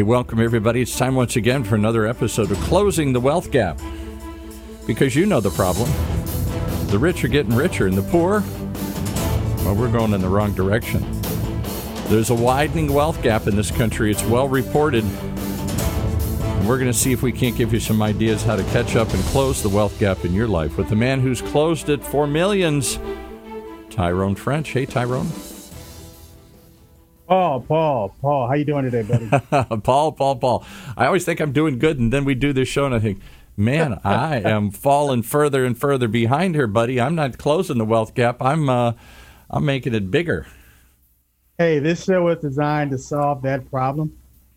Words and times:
Hey, 0.00 0.04
welcome 0.04 0.40
everybody. 0.40 0.80
It's 0.80 0.96
time 0.96 1.14
once 1.14 1.36
again 1.36 1.62
for 1.62 1.74
another 1.74 2.06
episode 2.06 2.50
of 2.50 2.56
Closing 2.60 3.12
the 3.12 3.20
Wealth 3.20 3.50
Gap. 3.50 3.78
Because 4.86 5.14
you 5.14 5.26
know 5.26 5.40
the 5.40 5.50
problem. 5.50 5.90
The 6.86 6.98
rich 6.98 7.22
are 7.22 7.28
getting 7.28 7.54
richer 7.54 7.86
and 7.86 7.98
the 7.98 8.02
poor, 8.04 8.42
well, 9.62 9.74
we're 9.74 9.92
going 9.92 10.14
in 10.14 10.22
the 10.22 10.28
wrong 10.30 10.54
direction. 10.54 11.04
There's 12.08 12.30
a 12.30 12.34
widening 12.34 12.90
wealth 12.94 13.22
gap 13.22 13.46
in 13.46 13.56
this 13.56 13.70
country. 13.70 14.10
It's 14.10 14.24
well 14.24 14.48
reported. 14.48 15.04
And 15.04 16.66
we're 16.66 16.78
going 16.78 16.90
to 16.90 16.98
see 16.98 17.12
if 17.12 17.20
we 17.20 17.30
can't 17.30 17.54
give 17.54 17.74
you 17.74 17.78
some 17.78 18.00
ideas 18.00 18.42
how 18.42 18.56
to 18.56 18.64
catch 18.64 18.96
up 18.96 19.12
and 19.12 19.22
close 19.24 19.62
the 19.62 19.68
wealth 19.68 19.98
gap 19.98 20.24
in 20.24 20.32
your 20.32 20.48
life 20.48 20.78
with 20.78 20.88
the 20.88 20.96
man 20.96 21.20
who's 21.20 21.42
closed 21.42 21.90
it 21.90 22.02
for 22.02 22.26
millions, 22.26 22.98
Tyrone 23.90 24.34
French. 24.34 24.70
Hey, 24.70 24.86
Tyrone. 24.86 25.28
Paul, 27.30 27.60
Paul, 27.60 28.08
Paul, 28.20 28.48
how 28.48 28.54
you 28.54 28.64
doing 28.64 28.90
today, 28.90 29.02
buddy? 29.02 29.28
Paul, 29.82 30.10
Paul, 30.10 30.34
Paul. 30.34 30.64
I 30.96 31.06
always 31.06 31.24
think 31.24 31.38
I'm 31.38 31.52
doing 31.52 31.78
good, 31.78 31.96
and 31.96 32.12
then 32.12 32.24
we 32.24 32.34
do 32.34 32.52
this 32.52 32.66
show, 32.66 32.86
and 32.86 32.92
I 32.92 32.98
think, 32.98 33.20
man, 33.56 34.00
I 34.04 34.40
am 34.40 34.72
falling 34.72 35.22
further 35.22 35.64
and 35.64 35.78
further 35.78 36.08
behind 36.08 36.56
here, 36.56 36.66
buddy. 36.66 37.00
I'm 37.00 37.14
not 37.14 37.38
closing 37.38 37.78
the 37.78 37.84
wealth 37.84 38.14
gap. 38.16 38.42
I'm, 38.42 38.68
uh, 38.68 38.94
I'm 39.48 39.64
making 39.64 39.94
it 39.94 40.10
bigger. 40.10 40.48
Hey, 41.56 41.78
this 41.78 42.02
show 42.02 42.24
was 42.24 42.38
designed 42.38 42.90
to 42.90 42.98
solve 42.98 43.42
that 43.42 43.70
problem, 43.70 44.12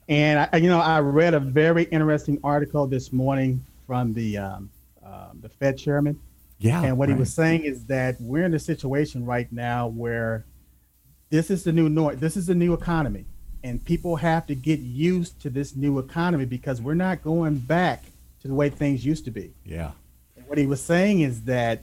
and 0.09 0.49
I, 0.51 0.57
you 0.57 0.67
know, 0.67 0.79
I 0.79 0.99
read 0.99 1.35
a 1.35 1.39
very 1.39 1.83
interesting 1.83 2.39
article 2.43 2.87
this 2.87 3.13
morning 3.13 3.63
from 3.85 4.15
the 4.15 4.39
um, 4.39 4.71
uh, 5.05 5.27
the 5.41 5.49
Fed 5.49 5.77
chairman. 5.77 6.19
Yeah, 6.57 6.81
and 6.81 6.97
what 6.97 7.09
right. 7.09 7.13
he 7.13 7.19
was 7.19 7.31
saying 7.31 7.65
is 7.65 7.85
that 7.85 8.19
we're 8.19 8.45
in 8.45 8.53
a 8.55 8.59
situation 8.59 9.27
right 9.27 9.51
now 9.51 9.89
where 9.89 10.45
this 11.33 11.49
is 11.49 11.63
the 11.63 11.71
new 11.71 11.89
norm. 11.89 12.19
This 12.19 12.37
is 12.37 12.45
the 12.45 12.53
new 12.53 12.73
economy, 12.73 13.25
and 13.63 13.83
people 13.83 14.17
have 14.17 14.45
to 14.45 14.53
get 14.53 14.79
used 14.81 15.41
to 15.41 15.49
this 15.49 15.75
new 15.75 15.97
economy 15.97 16.45
because 16.45 16.79
we're 16.79 16.93
not 16.93 17.23
going 17.23 17.57
back 17.57 18.03
to 18.41 18.47
the 18.47 18.53
way 18.53 18.69
things 18.69 19.03
used 19.03 19.25
to 19.25 19.31
be. 19.31 19.51
Yeah. 19.65 19.93
And 20.37 20.47
what 20.47 20.59
he 20.59 20.67
was 20.67 20.79
saying 20.79 21.21
is 21.21 21.41
that, 21.45 21.81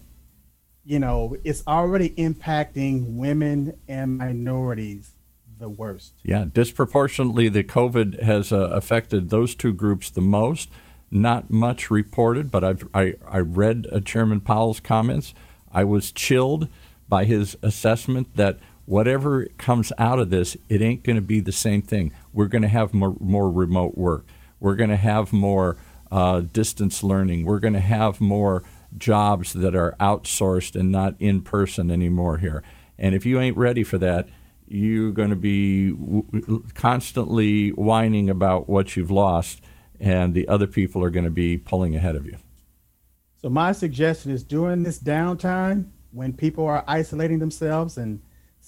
you 0.84 1.00
know, 1.00 1.36
it's 1.42 1.64
already 1.66 2.10
impacting 2.10 3.16
women 3.16 3.76
and 3.88 4.18
minorities 4.18 5.14
the 5.58 5.68
worst. 5.68 6.12
Yeah, 6.22 6.44
disproportionately, 6.52 7.48
the 7.48 7.64
COVID 7.64 8.22
has 8.22 8.52
uh, 8.52 8.70
affected 8.72 9.30
those 9.30 9.56
two 9.56 9.72
groups 9.72 10.10
the 10.10 10.20
most. 10.20 10.70
Not 11.10 11.50
much 11.50 11.90
reported, 11.90 12.52
but 12.52 12.62
I've, 12.62 12.88
I, 12.94 13.14
I 13.28 13.40
read 13.40 13.88
uh, 13.90 13.98
Chairman 13.98 14.42
Powell's 14.42 14.78
comments. 14.78 15.34
I 15.72 15.82
was 15.82 16.12
chilled 16.12 16.68
by 17.08 17.24
his 17.24 17.56
assessment 17.62 18.36
that 18.36 18.60
whatever 18.90 19.46
comes 19.56 19.92
out 19.98 20.18
of 20.18 20.30
this, 20.30 20.56
it 20.68 20.82
ain't 20.82 21.04
going 21.04 21.14
to 21.14 21.22
be 21.22 21.38
the 21.38 21.52
same 21.52 21.80
thing. 21.80 22.12
We're 22.32 22.48
going 22.48 22.62
to 22.62 22.68
have 22.68 22.92
more, 22.92 23.14
more 23.20 23.48
remote 23.48 23.96
work. 23.96 24.26
We're 24.58 24.74
going 24.74 24.90
to 24.90 24.96
have 24.96 25.32
more 25.32 25.76
uh, 26.10 26.40
distance 26.40 27.04
learning. 27.04 27.44
We're 27.44 27.60
going 27.60 27.74
to 27.74 27.78
have 27.78 28.20
more 28.20 28.64
jobs 28.98 29.52
that 29.52 29.76
are 29.76 29.94
outsourced 30.00 30.74
and 30.74 30.90
not 30.90 31.14
in 31.20 31.42
person 31.42 31.88
anymore 31.88 32.38
here. 32.38 32.64
And 32.98 33.14
if 33.14 33.24
you 33.24 33.38
ain't 33.38 33.56
ready 33.56 33.84
for 33.84 33.96
that, 33.98 34.28
you're 34.66 35.12
going 35.12 35.30
to 35.30 35.36
be 35.36 35.92
w- 35.92 36.64
constantly 36.74 37.68
whining 37.70 38.28
about 38.28 38.68
what 38.68 38.96
you've 38.96 39.10
lost, 39.10 39.62
and 40.00 40.34
the 40.34 40.48
other 40.48 40.66
people 40.66 41.04
are 41.04 41.10
going 41.10 41.24
to 41.24 41.30
be 41.30 41.56
pulling 41.56 41.94
ahead 41.94 42.16
of 42.16 42.26
you. 42.26 42.38
So, 43.40 43.50
my 43.50 43.70
suggestion 43.70 44.32
is 44.32 44.42
during 44.42 44.82
this 44.82 44.98
downtime, 44.98 45.90
when 46.10 46.32
people 46.32 46.66
are 46.66 46.82
isolating 46.88 47.38
themselves 47.38 47.96
and 47.96 48.20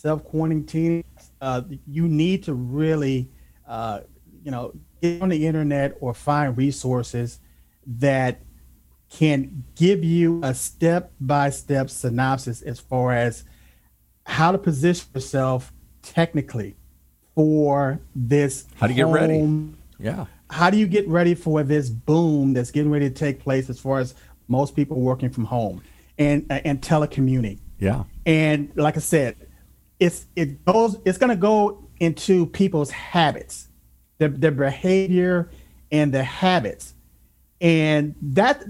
self 0.03 0.25
quarantining, 0.25 1.05
uh, 1.41 1.63
you 1.87 2.09
need 2.09 2.43
to 2.43 2.55
really, 2.55 3.31
uh, 3.69 4.01
you 4.43 4.51
know, 4.51 4.73
get 5.01 5.23
on 5.23 5.29
the 5.29 5.47
internet 5.47 5.97
or 6.01 6.13
find 6.13 6.57
resources 6.57 7.39
that 7.87 8.41
can 9.09 9.63
give 9.77 10.03
you 10.03 10.41
a 10.43 10.55
step 10.55 11.13
by 11.21 11.51
step 11.51 11.89
synopsis 11.89 12.63
as 12.63 12.81
far 12.81 13.13
as 13.13 13.45
how 14.27 14.51
to 14.51 14.59
position 14.59 15.07
yourself 15.15 15.73
technically 16.03 16.75
for 17.37 18.01
this. 18.17 18.67
How 18.81 18.89
do 18.89 18.95
you 18.95 19.05
home, 19.07 19.15
get 19.15 19.21
ready? 19.21 20.17
Yeah. 20.17 20.27
How 20.51 20.71
do 20.71 20.79
you 20.79 20.89
get 20.89 21.07
ready 21.07 21.37
for 21.37 21.63
this 21.63 21.89
boom 21.89 22.55
that's 22.55 22.73
getting 22.73 22.91
ready 22.91 23.09
to 23.09 23.15
take 23.15 23.39
place 23.39 23.71
as 23.71 23.79
far 23.79 24.01
as 24.01 24.17
most 24.49 24.75
people 24.75 25.01
working 25.01 25.31
from 25.31 25.45
home 25.45 25.81
and 26.19 26.45
and 26.51 26.83
telecommuting? 26.83 27.61
Yeah. 27.79 28.05
And 28.27 28.73
like 28.75 28.97
I 28.97 29.01
said, 29.01 29.37
it's 30.03 30.27
it 30.35 30.65
goes 30.65 30.99
it's 31.05 31.17
going 31.17 31.31
to 31.31 31.37
go 31.37 31.89
into 32.01 32.47
people's 32.47 32.91
habits, 32.91 33.69
their, 34.19 34.29
their 34.29 34.51
behavior 34.51 35.49
and 35.93 36.13
the 36.13 36.25
habits, 36.25 36.95
and 37.61 38.17
that 38.21 38.65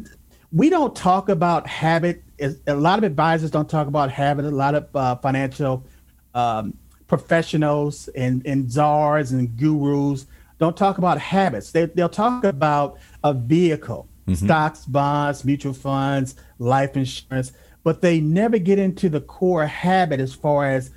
we 0.53 0.69
don't 0.69 0.94
talk 0.94 1.31
about 1.31 1.66
habit. 1.66 2.22
A 2.66 2.75
lot 2.75 2.98
of 2.98 3.04
advisors 3.04 3.50
don't 3.50 3.70
talk 3.70 3.87
about 3.87 4.10
habit. 4.10 4.44
A 4.44 4.50
lot 4.50 4.75
of 4.75 4.94
uh, 4.94 5.16
financial 5.16 5.87
um, 6.34 6.76
professionals 7.06 8.09
and, 8.09 8.47
and 8.47 8.70
czars 8.70 9.32
and 9.32 9.56
gurus 9.56 10.26
don't 10.59 10.76
talk 10.76 10.99
about 10.99 11.19
habits. 11.19 11.72
They, 11.72 11.87
they'll 11.87 12.10
talk 12.10 12.44
about 12.44 12.99
a 13.25 13.32
vehicle, 13.32 14.06
mm-hmm. 14.26 14.44
stocks, 14.44 14.84
bonds, 14.84 15.44
mutual 15.47 15.72
funds, 15.72 16.34
life 16.59 16.94
insurance, 16.94 17.53
but 17.84 18.03
they 18.03 18.20
never 18.20 18.59
get 18.59 18.78
into 18.78 19.09
the 19.09 19.20
core 19.20 19.66
habit 19.66 20.20
as 20.20 20.34
far 20.34 20.69
as 20.69 20.91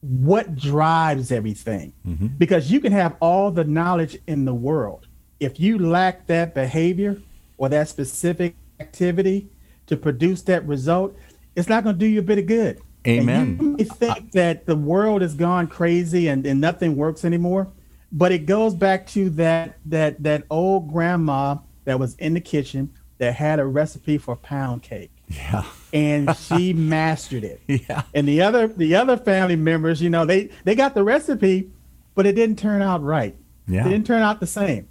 what 0.00 0.56
drives 0.56 1.32
everything. 1.32 1.92
Mm-hmm. 2.06 2.26
Because 2.38 2.70
you 2.70 2.80
can 2.80 2.92
have 2.92 3.16
all 3.20 3.50
the 3.50 3.64
knowledge 3.64 4.18
in 4.26 4.44
the 4.44 4.54
world. 4.54 5.06
If 5.40 5.60
you 5.60 5.78
lack 5.78 6.26
that 6.26 6.54
behavior 6.54 7.20
or 7.56 7.68
that 7.68 7.88
specific 7.88 8.54
activity 8.80 9.48
to 9.86 9.96
produce 9.96 10.42
that 10.42 10.66
result, 10.66 11.16
it's 11.56 11.68
not 11.68 11.84
going 11.84 11.96
to 11.96 11.98
do 11.98 12.06
you 12.06 12.20
a 12.20 12.22
bit 12.22 12.38
of 12.38 12.46
good. 12.46 12.80
Amen. 13.06 13.56
And 13.58 13.78
you 13.80 13.86
think 13.86 14.32
that 14.32 14.66
the 14.66 14.76
world 14.76 15.22
has 15.22 15.34
gone 15.34 15.66
crazy 15.66 16.28
and, 16.28 16.46
and 16.46 16.60
nothing 16.60 16.96
works 16.96 17.24
anymore, 17.24 17.68
but 18.12 18.32
it 18.32 18.46
goes 18.46 18.74
back 18.74 19.06
to 19.08 19.30
that 19.30 19.78
that 19.86 20.22
that 20.22 20.44
old 20.50 20.92
grandma 20.92 21.56
that 21.84 21.98
was 21.98 22.14
in 22.16 22.34
the 22.34 22.40
kitchen 22.40 22.92
that 23.18 23.34
had 23.34 23.60
a 23.60 23.64
recipe 23.64 24.18
for 24.18 24.36
pound 24.36 24.82
cake. 24.82 25.10
Yeah. 25.28 25.64
and 25.92 26.34
she 26.36 26.72
mastered 26.74 27.44
it. 27.44 27.60
Yeah. 27.66 28.02
And 28.14 28.26
the 28.26 28.42
other 28.42 28.68
the 28.68 28.94
other 28.96 29.16
family 29.16 29.56
members, 29.56 30.00
you 30.02 30.10
know, 30.10 30.24
they 30.24 30.50
they 30.64 30.74
got 30.74 30.94
the 30.94 31.04
recipe, 31.04 31.70
but 32.14 32.26
it 32.26 32.34
didn't 32.34 32.58
turn 32.58 32.82
out 32.82 33.02
right. 33.02 33.36
Yeah. 33.66 33.86
It 33.86 33.90
didn't 33.90 34.06
turn 34.06 34.22
out 34.22 34.40
the 34.40 34.46
same. 34.46 34.88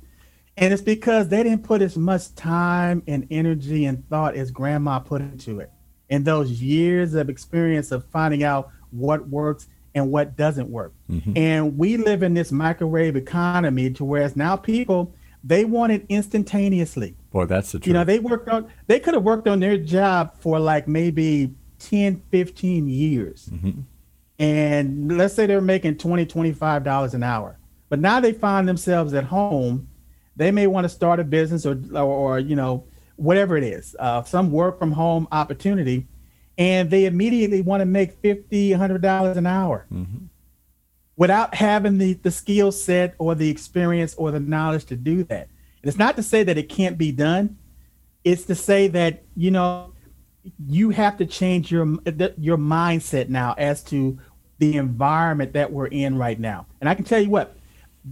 And 0.56 0.74
it's 0.74 0.81
because 0.81 1.28
they 1.28 1.44
didn't 1.44 1.64
put 1.64 1.81
as 1.81 1.98
much 1.98 2.34
time 2.34 3.03
and 3.08 3.28
energy 3.30 3.86
and 3.86 4.08
thought 4.09 4.36
as 4.36 4.50
grandma 4.50 5.00
put 5.00 5.22
into 5.22 5.59
it. 5.59 5.72
And 6.09 6.25
those 6.25 6.50
years 6.52 7.14
of 7.14 7.30
experience 7.30 7.92
of 7.92 8.06
finding 8.06 8.44
out 8.44 8.72
what 8.90 9.28
works 9.28 9.68
and 9.94 10.12
what 10.12 10.36
doesn't 10.36 10.69
work. 10.69 10.94
Mm-hmm. 11.09 11.34
And 11.36 11.78
we 11.78 11.98
live 11.98 12.24
in 12.24 12.34
this 12.34 12.52
microwave 12.52 13.16
economy 13.16 13.92
to 13.92 14.06
where 14.06 14.22
whereas 14.22 14.36
now 14.36 14.56
people 14.56 15.14
they 15.44 15.66
want 15.66 15.92
it 15.92 16.06
instantaneously. 16.09 17.16
Boy, 17.31 17.45
that's 17.45 17.71
the 17.71 17.79
truth. 17.79 17.88
You 17.88 17.93
know, 17.93 18.03
they 18.03 18.19
worked 18.19 18.49
on 18.49 18.69
they 18.88 18.99
could 18.99 19.13
have 19.13 19.23
worked 19.23 19.47
on 19.47 19.59
their 19.59 19.77
job 19.77 20.35
for 20.39 20.59
like 20.59 20.88
maybe 20.88 21.53
10, 21.79 22.23
15 22.31 22.88
years. 22.88 23.49
Mm-hmm. 23.51 23.81
And 24.39 25.17
let's 25.17 25.33
say 25.33 25.45
they're 25.45 25.61
making 25.61 25.97
20, 25.97 26.25
25 26.25 26.83
dollars 26.83 27.13
an 27.13 27.23
hour. 27.23 27.57
But 27.89 27.99
now 27.99 28.19
they 28.19 28.33
find 28.33 28.67
themselves 28.67 29.13
at 29.13 29.25
home. 29.25 29.88
They 30.35 30.51
may 30.51 30.67
want 30.67 30.85
to 30.85 30.89
start 30.89 31.19
a 31.19 31.23
business 31.23 31.65
or 31.65 31.79
or, 31.93 32.03
or 32.03 32.39
you 32.39 32.55
know, 32.55 32.85
whatever 33.15 33.57
it 33.57 33.63
is, 33.63 33.95
uh, 33.99 34.23
some 34.23 34.51
work 34.51 34.79
from 34.79 34.91
home 34.91 35.27
opportunity, 35.31 36.07
and 36.57 36.89
they 36.89 37.06
immediately 37.06 37.62
want 37.62 37.81
to 37.81 37.85
make 37.85 38.13
50 38.21 38.71
100 38.71 39.01
dollars 39.01 39.38
an 39.38 39.47
hour 39.47 39.85
mm-hmm. 39.91 40.25
without 41.15 41.56
having 41.56 41.97
the, 41.97 42.13
the 42.13 42.31
skill 42.31 42.71
set 42.71 43.15
or 43.18 43.35
the 43.35 43.50
experience 43.50 44.13
or 44.15 44.31
the 44.31 44.39
knowledge 44.39 44.85
to 44.85 44.95
do 44.95 45.23
that 45.25 45.50
it's 45.88 45.98
not 45.98 46.16
to 46.16 46.24
say 46.24 46.44
that 46.44 46.57
it 46.57 46.69
can't 46.69 46.98
be 46.98 47.12
done 47.12 47.57
it's 48.24 48.44
to 48.44 48.56
say 48.56 48.88
that 48.88 49.24
you 49.36 49.51
know 49.51 49.94
you 50.66 50.89
have 50.89 51.18
to 51.18 51.25
change 51.25 51.72
your 51.72 51.98
your 52.38 52.57
mindset 52.57 53.30
now 53.30 53.54
as 53.57 53.84
to 53.84 54.18
the 54.60 54.75
environment 54.78 55.54
that 55.54 55.72
we're 55.72 55.88
in 55.88 56.18
right 56.18 56.39
now 56.39 56.66
and 56.81 56.89
i 56.89 56.95
can 56.95 57.06
tell 57.06 57.19
you 57.19 57.30
what 57.30 57.57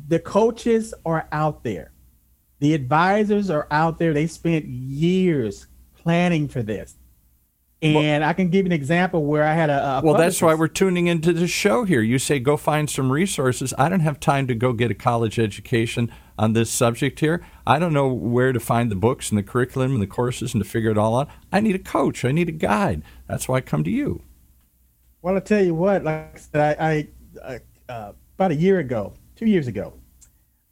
the 0.08 0.20
coaches 0.20 0.94
are 1.06 1.28
out 1.32 1.64
there 1.64 1.92
the 2.60 2.74
advisors 2.74 3.50
are 3.50 3.68
out 3.72 3.98
there 4.00 4.14
they 4.14 4.28
spent 4.28 4.66
years 4.66 5.68
planning 5.96 6.48
for 6.48 6.62
this 6.62 6.96
and 7.82 8.22
well, 8.22 8.30
I 8.30 8.34
can 8.34 8.50
give 8.50 8.66
you 8.66 8.70
an 8.70 8.72
example 8.72 9.26
where 9.26 9.44
I 9.44 9.54
had 9.54 9.70
a. 9.70 9.98
a 9.98 10.02
well, 10.04 10.16
that's 10.16 10.42
why 10.42 10.56
we're 10.56 10.68
tuning 10.70 11.08
into 11.08 11.34
the 11.34 11.46
show 11.46 11.84
here. 11.84 12.02
You 12.02 12.18
say 12.18 12.40
go 12.40 12.58
find 12.58 12.90
some 12.90 13.12
resources. 13.12 13.74
I 13.78 13.90
don't 13.90 14.00
have 14.00 14.20
time 14.20 14.48
to 14.48 14.56
go 14.56 14.74
get 14.74 14.92
a 14.92 14.96
college 14.96 15.38
education 15.38 16.12
on 16.38 16.54
this 16.54 16.72
subject 16.72 17.20
here. 17.20 17.46
I 17.68 17.80
don't 17.80 17.94
know 17.94 18.08
where 18.08 18.54
to 18.54 18.60
find 18.60 18.92
the 18.92 18.96
books 18.96 19.30
and 19.30 19.38
the 19.38 19.44
curriculum 19.44 19.94
and 19.94 20.02
the 20.02 20.08
courses 20.08 20.54
and 20.54 20.64
to 20.64 20.70
figure 20.70 20.92
it 20.92 20.98
all 20.98 21.20
out. 21.20 21.30
I 21.52 21.62
need 21.62 21.76
a 21.76 21.80
coach. 21.80 22.24
I 22.24 22.32
need 22.32 22.50
a 22.50 22.54
guide. 22.54 23.02
That's 23.28 23.48
why 23.48 23.58
I 23.58 23.62
come 23.62 23.84
to 23.84 23.92
you. 23.92 24.22
Well, 25.22 25.36
I 25.36 25.40
tell 25.40 25.64
you 25.64 25.74
what. 25.74 26.04
Like 26.04 26.36
I 26.36 26.40
said, 26.40 26.80
I, 26.80 27.08
I 27.44 27.60
uh, 27.92 28.14
about 28.38 28.52
a 28.52 28.56
year 28.56 28.80
ago, 28.80 29.14
two 29.36 29.48
years 29.48 29.68
ago, 29.68 29.94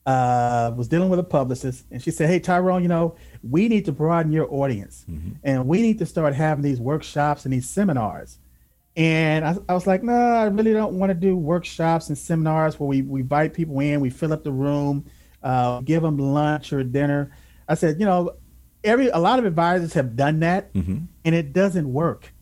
uh, 0.06 0.72
was 0.75 0.88
dealing 0.88 1.10
with 1.10 1.19
a 1.19 1.24
publicist, 1.24 1.86
and 1.90 2.01
she 2.01 2.12
said, 2.12 2.30
"Hey, 2.30 2.40
Tyrone, 2.40 2.84
you 2.84 2.90
know, 2.90 3.16
we 3.42 3.68
need 3.68 3.86
to 3.86 3.92
broaden 3.92 4.31
your 4.31 4.54
audience, 4.54 5.06
mm-hmm. 5.10 5.31
and 5.44 5.68
we 5.68 5.81
need 5.81 5.98
to 6.00 6.06
start 6.06 6.36
having 6.36 6.63
these 6.63 6.80
workshops 6.80 7.46
and 7.46 7.54
these 7.54 7.69
seminars." 7.69 8.38
And 8.96 9.44
I, 9.44 9.56
I 9.69 9.74
was 9.74 9.88
like, 9.88 10.04
"No, 10.04 10.13
I 10.13 10.46
really 10.46 10.74
don't 10.74 11.00
want 11.00 11.10
to 11.10 11.16
do 11.16 11.36
workshops 11.36 12.10
and 12.10 12.18
seminars 12.18 12.80
where 12.80 12.88
we 12.88 13.01
we 13.01 13.22
invite 13.22 13.54
people 13.54 13.80
in, 13.80 14.01
we 14.01 14.10
fill 14.10 14.34
up 14.34 14.44
the 14.44 14.51
room, 14.51 15.06
uh, 15.44 15.81
give 15.81 16.01
them 16.01 16.18
lunch 16.18 16.74
or 16.74 16.84
dinner." 16.84 17.31
I 17.68 17.75
said, 17.75 18.00
"You 18.00 18.06
know, 18.06 18.36
every 18.84 19.07
a 19.10 19.18
lot 19.18 19.40
of 19.40 19.45
advisors 19.45 19.94
have 19.94 20.16
done 20.16 20.40
that, 20.40 20.74
mm-hmm. 20.74 21.06
and 21.25 21.36
it 21.36 21.54
doesn't 21.54 21.92
work." 21.92 22.34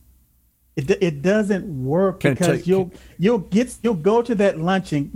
It, 0.78 0.90
it 1.04 1.22
doesn't 1.22 1.66
work 1.84 2.22
Can 2.22 2.34
because 2.34 2.66
you'll 2.66 2.94
you'll 3.20 3.40
get 3.40 3.78
you'll 3.84 3.94
go 3.94 4.22
to 4.22 4.34
that 4.36 4.58
luncheon 4.58 5.12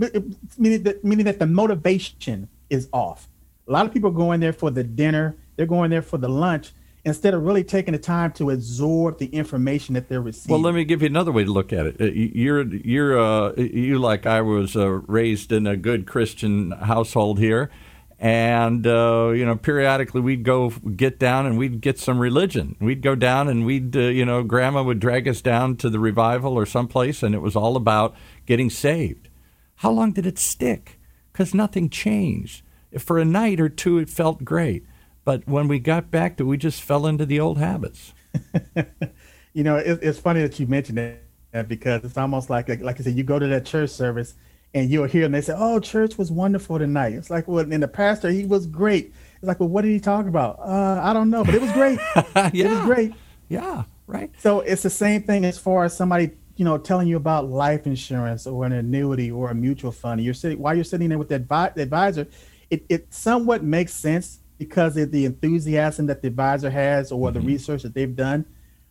meaning 0.58 0.82
that 0.82 1.02
meaning 1.02 1.24
that 1.24 1.38
the 1.38 1.46
motivation 1.46 2.48
is 2.68 2.90
off. 2.92 3.28
A 3.66 3.72
lot 3.72 3.86
of 3.86 3.92
people 3.92 4.10
are 4.10 4.14
going 4.14 4.40
there 4.40 4.52
for 4.52 4.70
the 4.70 4.84
dinner, 4.84 5.34
they're 5.56 5.64
going 5.64 5.90
there 5.90 6.02
for 6.02 6.18
the 6.18 6.28
lunch 6.28 6.72
instead 7.06 7.34
of 7.34 7.44
really 7.44 7.62
taking 7.62 7.92
the 7.92 7.98
time 7.98 8.32
to 8.32 8.50
absorb 8.50 9.18
the 9.18 9.26
information 9.26 9.94
that 9.94 10.08
they're 10.08 10.20
receiving. 10.20 10.52
Well, 10.52 10.60
let 10.60 10.74
me 10.74 10.84
give 10.84 11.02
you 11.02 11.06
another 11.06 11.30
way 11.30 11.44
to 11.44 11.52
look 11.52 11.72
at 11.72 11.86
it. 11.86 12.00
Uh, 12.00 12.06
you're 12.06 12.66
you're 12.66 13.18
uh, 13.18 13.52
you 13.56 13.98
like 13.98 14.26
I 14.26 14.42
was 14.42 14.76
uh, 14.76 14.88
raised 14.90 15.52
in 15.52 15.68
a 15.68 15.76
good 15.76 16.06
Christian 16.06 16.72
household 16.72 17.38
here. 17.38 17.70
And 18.18 18.86
uh, 18.86 19.32
you 19.36 19.44
know 19.46 19.56
periodically 19.56 20.20
we'd 20.20 20.42
go 20.42 20.70
get 20.70 21.18
down 21.18 21.46
and 21.46 21.56
we'd 21.56 21.80
get 21.80 21.98
some 21.98 22.18
religion. 22.18 22.74
We'd 22.80 23.02
go 23.02 23.14
down 23.14 23.48
and 23.48 23.64
we'd 23.64 23.96
uh, 23.96 24.00
you 24.00 24.24
know 24.24 24.42
grandma 24.42 24.82
would 24.82 24.98
drag 24.98 25.28
us 25.28 25.40
down 25.40 25.76
to 25.76 25.88
the 25.88 26.00
revival 26.00 26.54
or 26.54 26.66
someplace 26.66 27.22
and 27.22 27.34
it 27.34 27.40
was 27.40 27.54
all 27.54 27.76
about 27.76 28.16
getting 28.46 28.68
saved. 28.68 29.28
How 29.76 29.90
long 29.90 30.12
did 30.12 30.26
it 30.26 30.38
stick? 30.38 30.98
Because 31.32 31.54
nothing 31.54 31.88
changed. 31.88 32.62
For 32.98 33.18
a 33.18 33.24
night 33.24 33.60
or 33.60 33.68
two 33.68 33.98
it 33.98 34.08
felt 34.08 34.44
great 34.44 34.84
but 35.26 35.46
when 35.46 35.68
we 35.68 35.78
got 35.78 36.10
back 36.10 36.38
to 36.38 36.46
we 36.46 36.56
just 36.56 36.80
fell 36.80 37.06
into 37.06 37.26
the 37.26 37.38
old 37.38 37.58
habits 37.58 38.14
you 39.52 39.62
know 39.62 39.76
it, 39.76 39.98
it's 40.00 40.18
funny 40.18 40.40
that 40.40 40.58
you 40.58 40.66
mentioned 40.66 40.96
that 40.96 41.68
because 41.68 42.02
it's 42.04 42.16
almost 42.16 42.48
like 42.48 42.68
like 42.80 42.98
i 42.98 43.02
said 43.02 43.14
you 43.14 43.22
go 43.22 43.38
to 43.38 43.46
that 43.46 43.66
church 43.66 43.90
service 43.90 44.34
and 44.76 44.90
you'll 44.90 45.06
hear 45.06 45.22
them. 45.22 45.32
They 45.32 45.40
say, 45.40 45.54
"Oh, 45.56 45.80
church 45.80 46.18
was 46.18 46.30
wonderful 46.30 46.78
tonight." 46.78 47.14
It's 47.14 47.30
like, 47.30 47.48
well, 47.48 47.60
and 47.60 47.82
the 47.82 47.88
pastor, 47.88 48.28
he 48.28 48.44
was 48.44 48.66
great. 48.66 49.14
It's 49.36 49.44
like, 49.44 49.58
well, 49.58 49.70
what 49.70 49.82
did 49.82 49.90
he 49.90 50.00
talk 50.00 50.26
about? 50.26 50.58
Uh, 50.60 51.00
I 51.02 51.14
don't 51.14 51.30
know, 51.30 51.44
but 51.44 51.54
it 51.54 51.62
was 51.62 51.72
great. 51.72 51.98
yeah. 52.36 52.50
It 52.52 52.70
was 52.70 52.80
great. 52.80 53.12
Yeah, 53.48 53.84
right. 54.06 54.30
So 54.38 54.60
it's 54.60 54.82
the 54.82 54.90
same 54.90 55.22
thing 55.22 55.46
as 55.46 55.58
far 55.58 55.84
as 55.84 55.96
somebody, 55.96 56.30
you 56.56 56.64
know, 56.66 56.76
telling 56.76 57.08
you 57.08 57.16
about 57.16 57.48
life 57.48 57.86
insurance 57.86 58.46
or 58.46 58.66
an 58.66 58.72
annuity 58.72 59.30
or 59.30 59.50
a 59.50 59.54
mutual 59.54 59.92
fund. 59.92 60.22
You're 60.22 60.34
sitting 60.34 60.58
while 60.58 60.74
you're 60.74 60.84
sitting 60.84 61.08
there 61.08 61.18
with 61.18 61.30
that 61.30 61.48
advi- 61.48 61.76
advisor. 61.78 62.26
It, 62.68 62.84
it 62.90 63.14
somewhat 63.14 63.64
makes 63.64 63.94
sense 63.94 64.40
because 64.58 64.96
of 64.96 65.10
the 65.10 65.24
enthusiasm 65.24 66.06
that 66.06 66.22
the 66.22 66.28
advisor 66.28 66.70
has 66.70 67.12
or 67.12 67.28
mm-hmm. 67.30 67.40
the 67.40 67.46
research 67.46 67.82
that 67.82 67.94
they've 67.94 68.16
done. 68.16 68.44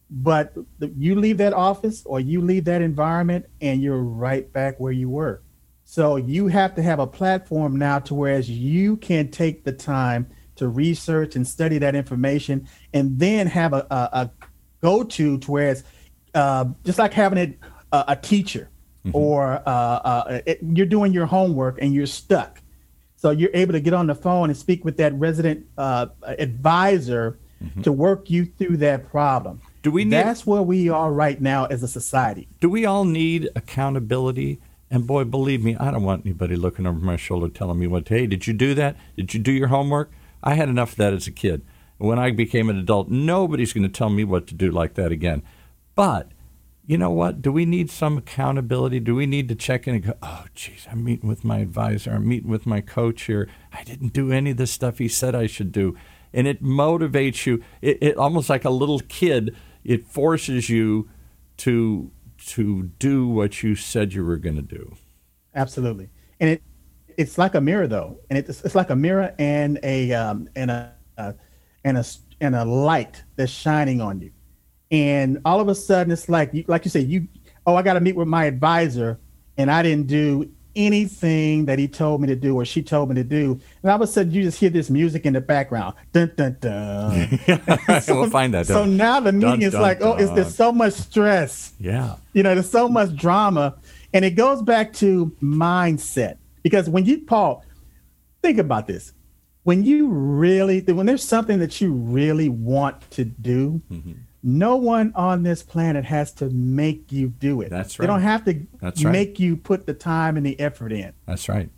But 0.10 0.54
the, 0.80 0.94
you 0.98 1.16
leave 1.16 1.38
that 1.38 1.54
office 1.54 2.04
or 2.06 2.20
you 2.20 2.42
leave 2.42 2.66
that 2.66 2.82
environment 2.82 3.46
and 3.62 3.82
you're 3.82 4.02
right 4.02 4.52
back 4.54 4.80
where 4.80 4.92
you 4.92 5.10
were. 5.10 5.42
So 5.84 6.16
you 6.16 6.48
have 6.48 6.76
to 6.76 6.82
have 6.82 7.00
a 7.00 7.08
platform 7.08 7.78
now 7.78 8.00
to 8.00 8.16
whereas 8.16 8.50
you 8.50 8.98
can 8.98 9.30
take 9.30 9.64
the 9.64 9.72
time 9.72 10.28
to 10.56 10.68
research 10.68 11.36
and 11.36 11.46
study 11.48 11.78
that 11.80 11.96
information 11.96 12.68
and 12.94 13.20
then 13.20 13.48
have 13.48 13.74
a, 13.74 13.86
a, 13.90 14.10
a 14.14 14.32
go-to 14.82 15.38
to 15.40 15.52
whereas 15.52 15.84
uh, 16.34 16.66
just 16.84 17.00
like 17.00 17.14
having 17.14 17.38
it 17.38 17.60
uh, 17.92 18.04
a 18.08 18.16
teacher 18.16 18.70
mm-hmm. 19.06 19.16
or 19.16 19.62
uh, 19.66 19.70
uh, 19.70 20.42
it, 20.46 20.60
you're 20.62 20.86
doing 20.86 21.14
your 21.14 21.26
homework 21.26 21.80
and 21.82 21.94
you're 21.94 22.06
stuck. 22.06 22.62
So 23.16 23.32
you're 23.32 23.52
able 23.54 23.74
to 23.74 23.80
get 23.80 23.94
on 23.94 24.08
the 24.08 24.16
phone 24.16 24.50
and 24.50 24.58
speak 24.58 24.86
with 24.86 24.98
that 24.98 25.14
resident 25.14 25.66
uh, 25.78 26.08
advisor 26.24 27.40
mm-hmm. 27.64 27.82
to 27.82 27.92
work 27.92 28.30
you 28.30 28.46
through 28.46 28.78
that 28.78 29.10
problem. 29.10 29.62
Do 29.82 29.92
we 29.92 30.04
need, 30.04 30.12
That's 30.12 30.46
where 30.46 30.62
we 30.62 30.90
are 30.90 31.12
right 31.12 31.40
now 31.40 31.66
as 31.66 31.84
a 31.84 31.88
society. 31.88 32.48
Do 32.60 32.70
we 32.70 32.86
all 32.86 33.06
need 33.06 33.50
accountability? 33.56 34.60
And 34.90 35.08
boy, 35.08 35.24
believe 35.24 35.64
me, 35.64 35.76
I 35.76 35.92
don't 35.92 36.04
want 36.04 36.26
anybody 36.26 36.56
looking 36.56 36.86
over 36.86 37.00
my 37.00 37.16
shoulder 37.16 37.50
telling 37.50 37.80
me 37.80 37.88
what, 37.88 38.08
hey, 38.08 38.28
did 38.28 38.48
you 38.48 38.54
do 38.54 38.74
that? 38.76 38.96
Did 39.16 39.34
you 39.34 39.40
do 39.40 39.52
your 39.52 39.68
homework? 39.68 40.12
I 40.44 40.56
had 40.56 40.70
enough 40.70 40.92
of 40.92 40.98
that 40.98 41.14
as 41.14 41.28
a 41.28 41.32
kid. 41.32 41.64
When 41.98 42.20
I 42.20 42.32
became 42.32 42.70
an 42.70 42.78
adult, 42.78 43.10
nobody's 43.10 43.74
going 43.74 43.84
to 43.84 43.90
tell 43.90 44.10
me 44.10 44.24
what 44.24 44.48
to 44.48 44.54
do 44.54 44.70
like 44.70 44.96
that 44.96 45.12
again. 45.12 45.44
But 45.96 46.32
you 46.88 46.98
know 46.98 47.10
what? 47.10 47.42
Do 47.42 47.52
we 47.52 47.66
need 47.66 47.90
some 47.90 48.18
accountability? 48.18 49.00
Do 49.00 49.16
we 49.16 49.26
need 49.26 49.50
to 49.50 49.56
check 49.56 49.88
in 49.88 49.96
and 49.96 50.04
go, 50.04 50.14
oh, 50.22 50.46
geez, 50.54 50.88
I'm 50.90 51.04
meeting 51.04 51.28
with 51.28 51.44
my 51.44 51.60
advisor. 51.60 52.12
I'm 52.12 52.28
meeting 52.28 52.50
with 52.50 52.66
my 52.66 52.82
coach 52.82 53.24
here. 53.24 53.50
I 53.74 53.84
didn't 53.84 54.14
do 54.14 54.32
any 54.32 54.52
of 54.52 54.58
the 54.58 54.68
stuff 54.68 55.00
he 55.00 55.08
said 55.08 55.34
I 55.34 55.48
should 55.48 55.72
do. 55.72 55.98
And 56.34 56.48
it 56.48 56.62
motivates 56.62 57.46
you. 57.46 57.64
It, 57.82 57.98
it 58.02 58.18
almost 58.18 58.50
like 58.50 58.66
a 58.66 58.70
little 58.70 59.00
kid, 59.00 59.56
it 59.84 60.06
forces 60.06 60.70
you 60.70 61.10
to 61.58 62.12
to 62.48 62.84
do 63.00 63.28
what 63.28 63.64
you 63.64 63.76
said 63.76 64.14
you 64.14 64.24
were 64.24 64.38
going 64.38 64.58
to 64.58 64.62
do. 64.62 64.96
Absolutely, 65.56 66.10
and 66.40 66.50
it 66.50 66.62
it's 67.18 67.38
like 67.38 67.56
a 67.56 67.62
mirror 67.62 67.88
though, 67.88 68.20
and 68.30 68.38
it's 68.38 68.62
it's 68.62 68.76
like 68.76 68.90
a 68.90 68.96
mirror 68.96 69.34
and 69.40 69.80
a 69.84 70.12
um, 70.12 70.50
and 70.56 70.70
a 70.70 70.94
uh, 71.18 71.34
and 71.84 71.98
a 71.98 72.06
and 72.42 72.56
a 72.56 72.66
light 72.66 73.24
that's 73.38 73.52
shining 73.52 74.02
on 74.02 74.20
you, 74.20 74.32
and 74.92 75.40
all 75.46 75.60
of 75.60 75.68
a 75.68 75.76
sudden 75.76 76.12
it's 76.12 76.30
like 76.30 76.54
you, 76.54 76.64
like 76.68 76.86
you 76.86 76.92
said 76.92 77.08
you 77.08 77.28
oh 77.66 77.76
I 77.76 77.82
got 77.82 77.94
to 77.94 78.00
meet 78.00 78.16
with 78.16 78.28
my 78.28 78.46
advisor, 78.46 79.20
and 79.58 79.72
I 79.72 79.84
didn't 79.84 80.08
do 80.08 80.50
anything 80.76 81.66
that 81.66 81.80
he 81.80 81.88
told 81.88 82.22
me 82.22 82.28
to 82.28 82.36
do 82.36 82.56
or 82.56 82.66
she 82.66 82.84
told 82.84 83.10
me 83.10 83.16
to 83.16 83.24
do. 83.24 83.60
And 83.82 83.90
all 83.90 83.96
of 83.96 84.02
a 84.02 84.08
sudden, 84.08 84.34
you 84.34 84.44
just 84.44 84.60
hear 84.60 84.70
this 84.70 84.90
music 84.90 85.26
in 85.26 85.34
the 85.34 85.42
background. 85.42 85.96
Dun, 86.12 86.32
dun, 86.36 86.58
dun. 86.60 87.40
so, 88.02 88.20
we'll 88.20 88.30
find 88.30 88.54
that. 88.54 88.68
So 88.68 88.86
now 88.86 89.20
the 89.20 89.32
meeting 89.32 89.60
dun, 89.60 89.62
is 89.62 89.72
dun, 89.72 89.82
like, 89.82 90.00
oh, 90.02 90.16
is 90.18 90.32
there's 90.34 90.54
so 90.54 90.72
much 90.72 90.94
stress. 90.94 91.74
Yeah. 91.80 92.18
You 92.34 92.44
know, 92.44 92.54
there's 92.54 92.70
so 92.70 92.90
much 92.90 93.16
drama. 93.16 93.78
And 94.14 94.26
it 94.26 94.32
goes 94.32 94.62
back 94.62 94.92
to 94.94 95.28
mindset. 95.42 96.38
Because 96.62 96.90
when 96.90 97.06
you, 97.06 97.22
Paul, 97.22 97.64
think 98.42 98.58
about 98.58 98.88
this. 98.88 99.14
When 99.64 99.84
you 99.84 100.10
really, 100.10 100.82
when 100.82 101.06
there's 101.06 101.24
something 101.24 101.60
that 101.60 101.80
you 101.80 101.94
really 101.94 102.50
want 102.50 103.10
to 103.12 103.24
do, 103.24 103.82
mm-hmm 103.90 104.12
no 104.46 104.76
one 104.76 105.12
on 105.16 105.42
this 105.42 105.64
planet 105.64 106.06
has 106.06 106.32
to 106.34 106.52
make 106.52 107.12
you 107.12 107.30
do 107.30 107.62
it. 107.62 107.72
That's 107.72 107.98
right. 107.98 108.04
They 108.04 108.08
don't 108.08 108.22
have 108.22 108.46
to 108.46 108.62
That's 108.80 109.04
right. 109.04 109.12
make 109.12 109.40
you 109.40 109.58
put 109.58 109.88
the 109.88 109.94
time 109.96 110.38
and 110.38 110.46
the 110.46 110.58
effort 110.60 110.92
in. 110.92 111.14
That's 111.26 111.50
right. 111.50 111.72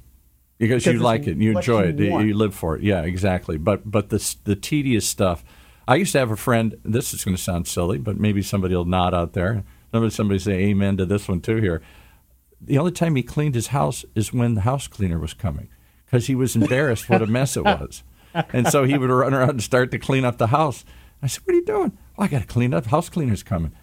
Because, 0.57 0.83
because 0.83 0.93
you 0.93 0.99
like 0.99 1.27
it, 1.27 1.37
you 1.37 1.55
enjoy 1.55 1.85
you 1.85 2.05
it, 2.05 2.11
want. 2.11 2.27
you 2.27 2.33
live 2.35 2.53
for 2.53 2.75
it. 2.75 2.83
Yeah, 2.83 3.03
exactly. 3.03 3.57
But 3.57 3.89
but 3.89 4.09
the 4.09 4.35
the 4.43 4.55
tedious 4.55 5.07
stuff. 5.07 5.45
I 5.87 5.95
used 5.95 6.11
to 6.11 6.19
have 6.19 6.29
a 6.29 6.35
friend. 6.35 6.75
This 6.83 7.13
is 7.13 7.23
going 7.23 7.37
to 7.37 7.41
sound 7.41 7.67
silly, 7.67 7.97
but 7.99 8.19
maybe 8.19 8.41
somebody 8.41 8.75
will 8.75 8.83
nod 8.83 9.13
out 9.13 9.31
there. 9.31 9.63
Somebody 9.93 10.13
somebody 10.13 10.39
say 10.39 10.53
amen 10.65 10.97
to 10.97 11.05
this 11.05 11.29
one 11.29 11.39
too. 11.39 11.57
Here, 11.57 11.81
the 12.59 12.77
only 12.77 12.91
time 12.91 13.15
he 13.15 13.23
cleaned 13.23 13.55
his 13.55 13.67
house 13.67 14.03
is 14.13 14.33
when 14.33 14.55
the 14.55 14.61
house 14.61 14.87
cleaner 14.87 15.19
was 15.19 15.33
coming, 15.33 15.69
because 16.05 16.27
he 16.27 16.35
was 16.35 16.57
embarrassed 16.57 17.09
what 17.09 17.21
a 17.21 17.27
mess 17.27 17.55
it 17.55 17.63
was, 17.63 18.03
and 18.33 18.67
so 18.67 18.83
he 18.83 18.97
would 18.97 19.09
run 19.09 19.33
around 19.33 19.51
and 19.51 19.63
start 19.63 19.91
to 19.91 19.99
clean 19.99 20.25
up 20.25 20.37
the 20.37 20.47
house. 20.47 20.83
I 21.21 21.27
said, 21.27 21.43
"What 21.45 21.53
are 21.53 21.59
you 21.59 21.65
doing?" 21.65 21.97
Oh, 22.17 22.23
I 22.23 22.27
got 22.27 22.41
to 22.41 22.47
clean 22.47 22.73
up. 22.73 22.85
House 22.87 23.09
cleaner's 23.09 23.43
coming. 23.43 23.73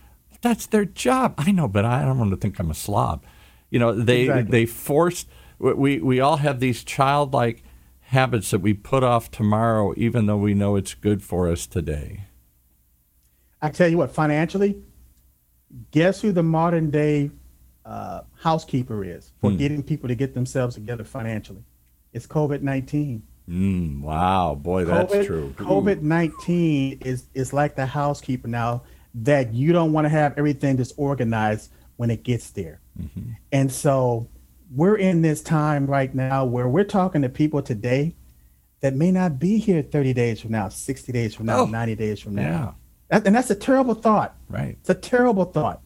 That's 0.43 0.67
their 0.67 0.85
job. 0.85 1.35
I 1.39 1.53
know, 1.53 1.69
but 1.69 1.85
I 1.85 2.05
don't 2.05 2.19
want 2.19 2.31
to 2.31 2.37
think 2.37 2.59
I'm 2.59 2.71
a 2.71 2.75
slob. 2.75 3.25
You 3.71 3.79
know, 3.79 3.93
they 3.93 4.23
exactly. 4.23 4.51
they 4.51 4.67
force. 4.67 5.27
We 5.59 5.99
we 5.99 6.21
all 6.21 6.37
have 6.37 6.61
these 6.61 6.85
childlike 6.85 7.63
habits 8.01 8.51
that 8.51 8.61
we 8.61 8.75
put 8.75 9.03
off 9.03 9.31
tomorrow, 9.31 9.95
even 9.97 10.27
though 10.27 10.37
we 10.37 10.55
know 10.55 10.77
it's 10.77 10.95
good 10.95 11.23
for 11.23 11.49
us 11.49 11.67
today. 11.67 12.27
I 13.63 13.71
tell 13.71 13.89
you 13.89 13.97
what, 13.97 14.11
financially, 14.11 14.77
guess 15.91 16.21
who 16.21 16.31
the 16.31 16.43
modern 16.43 16.91
day 16.91 17.31
uh, 17.85 18.23
housekeeper 18.41 19.03
is 19.05 19.33
for 19.41 19.51
hmm. 19.51 19.57
getting 19.57 19.83
people 19.83 20.09
to 20.09 20.15
get 20.15 20.35
themselves 20.35 20.75
together 20.75 21.05
financially? 21.05 21.65
It's 22.13 22.27
COVID 22.27 22.63
nineteen. 22.63 23.23
Mm, 23.49 24.01
wow, 24.01 24.55
boy, 24.55 24.85
that's 24.85 25.13
COVID, 25.13 25.27
true. 25.27 25.55
COVID 25.59 26.01
nineteen 26.03 26.99
is 27.05 27.27
is 27.35 27.53
like 27.53 27.77
the 27.77 27.87
housekeeper 27.87 28.49
now 28.49 28.83
that 29.15 29.53
you 29.53 29.73
don't 29.73 29.93
want 29.93 30.07
to 30.07 30.09
have 30.09 30.37
everything 30.39 30.77
disorganized 30.77 31.71
when 31.97 32.11
it 32.11 32.23
gets 32.23 32.51
there, 32.51 32.81
mm-hmm. 32.99 33.33
and 33.53 33.71
so 33.71 34.29
we're 34.75 34.97
in 34.97 35.23
this 35.23 35.43
time 35.43 35.87
right 35.87 36.15
now 36.15 36.45
where 36.45 36.67
we're 36.67 36.85
talking 36.85 37.23
to 37.23 37.29
people 37.29 37.63
today 37.63 38.15
that 38.81 38.95
may 38.95 39.11
not 39.11 39.39
be 39.39 39.59
here 39.59 39.83
30 39.83 40.13
days 40.13 40.41
from 40.41 40.51
now, 40.51 40.69
60 40.69 41.13
days 41.13 41.35
from 41.35 41.47
now, 41.47 41.61
oh, 41.61 41.67
90 41.67 41.95
days 41.95 42.21
from 42.21 42.35
now. 42.35 42.77
Yeah. 43.11 43.21
and 43.25 43.35
that's 43.35 43.51
a 43.51 43.55
terrible 43.55 43.95
thought. 43.95 44.37
Right. 44.49 44.77
It's 44.81 44.91
a 44.91 44.95
terrible 44.95 45.45
thought. 45.45 45.81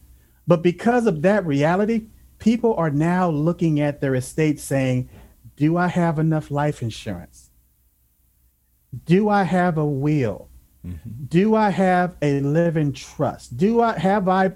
But 0.47 0.63
because 0.63 1.05
of 1.05 1.21
that 1.21 1.45
reality, 1.45 2.07
people 2.39 2.73
are 2.75 2.89
now 2.89 3.29
looking 3.29 3.79
at 3.79 4.01
their 4.01 4.15
estate 4.15 4.59
saying, 4.59 5.07
Do 5.55 5.77
I 5.77 5.87
have 5.87 6.19
enough 6.19 6.49
life 6.51 6.81
insurance? 6.81 7.48
Do 9.05 9.29
I 9.29 9.43
have 9.43 9.77
a 9.77 9.85
will? 9.85 10.49
Mm-hmm. 10.85 11.25
Do 11.27 11.55
I 11.55 11.69
have 11.69 12.15
a 12.21 12.39
living 12.39 12.93
trust? 12.93 13.57
Do 13.57 13.81
I 13.81 13.97
have 13.97 14.27
I 14.27 14.53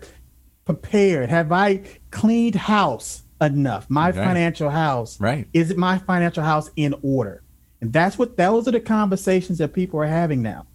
prepared? 0.66 1.30
Have 1.30 1.52
I 1.52 1.84
cleaned 2.12 2.56
house 2.56 3.24
enough? 3.42 3.90
My 3.90 4.12
financial 4.12 4.70
house. 4.70 5.20
Right. 5.20 5.48
Is 5.54 5.72
it 5.72 5.78
my 5.78 5.98
financial 5.98 6.44
house 6.44 6.72
in 6.76 6.96
order? 7.04 7.44
And 7.82 7.92
that's 7.92 8.18
what 8.18 8.38
those 8.38 8.68
are 8.68 8.72
the 8.72 8.80
conversations 8.80 9.58
that 9.58 9.74
people 9.74 10.00
are 10.00 10.08
having 10.08 10.42
now. 10.42 10.68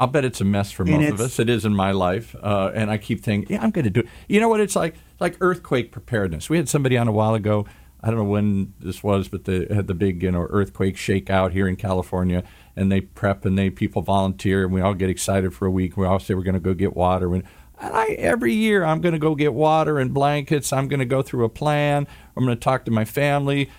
I'll 0.00 0.08
bet 0.08 0.24
it's 0.24 0.40
a 0.40 0.44
mess 0.44 0.72
for 0.72 0.84
most 0.84 1.12
of 1.12 1.20
us. 1.20 1.38
It 1.38 1.48
is 1.48 1.64
in 1.64 1.74
my 1.74 1.92
life, 1.92 2.34
uh, 2.42 2.72
and 2.74 2.90
I 2.90 2.98
keep 2.98 3.22
thinking, 3.22 3.54
yeah, 3.54 3.62
I'm 3.62 3.70
going 3.70 3.84
to 3.84 3.90
do 3.90 4.00
it. 4.00 4.08
You 4.28 4.40
know 4.40 4.48
what 4.48 4.58
it's 4.58 4.74
like? 4.74 4.94
It's 4.94 5.20
like 5.20 5.36
earthquake 5.40 5.92
preparedness. 5.92 6.50
We 6.50 6.56
had 6.56 6.68
somebody 6.68 6.98
on 6.98 7.06
a 7.06 7.12
while 7.12 7.34
ago. 7.34 7.66
I 8.00 8.08
don't 8.08 8.16
know 8.16 8.24
when 8.24 8.74
this 8.80 9.04
was, 9.04 9.28
but 9.28 9.44
they 9.44 9.66
had 9.72 9.86
the 9.86 9.94
big, 9.94 10.22
you 10.22 10.32
know, 10.32 10.46
earthquake 10.50 10.96
shakeout 10.96 11.52
here 11.52 11.68
in 11.68 11.76
California, 11.76 12.42
and 12.76 12.90
they 12.90 13.00
prep 13.00 13.44
and 13.44 13.58
they 13.58 13.70
people 13.70 14.02
volunteer, 14.02 14.64
and 14.64 14.72
we 14.72 14.80
all 14.80 14.94
get 14.94 15.10
excited 15.10 15.54
for 15.54 15.66
a 15.66 15.70
week. 15.70 15.96
We 15.96 16.06
all 16.06 16.18
say 16.18 16.34
we're 16.34 16.42
going 16.42 16.54
to 16.54 16.60
go 16.60 16.74
get 16.74 16.94
water. 16.94 17.34
And 17.34 17.44
I, 17.78 18.16
every 18.18 18.52
year, 18.52 18.84
I'm 18.84 19.00
going 19.00 19.12
to 19.12 19.18
go 19.18 19.34
get 19.34 19.54
water 19.54 19.98
and 19.98 20.12
blankets. 20.12 20.72
I'm 20.72 20.88
going 20.88 21.00
to 21.00 21.06
go 21.06 21.22
through 21.22 21.44
a 21.44 21.48
plan. 21.48 22.06
I'm 22.36 22.44
going 22.44 22.56
to 22.56 22.62
talk 22.62 22.84
to 22.86 22.90
my 22.90 23.04
family. 23.04 23.70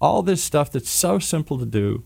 All 0.00 0.22
this 0.22 0.42
stuff 0.42 0.72
that's 0.72 0.90
so 0.90 1.18
simple 1.18 1.58
to 1.58 1.66
do, 1.66 2.04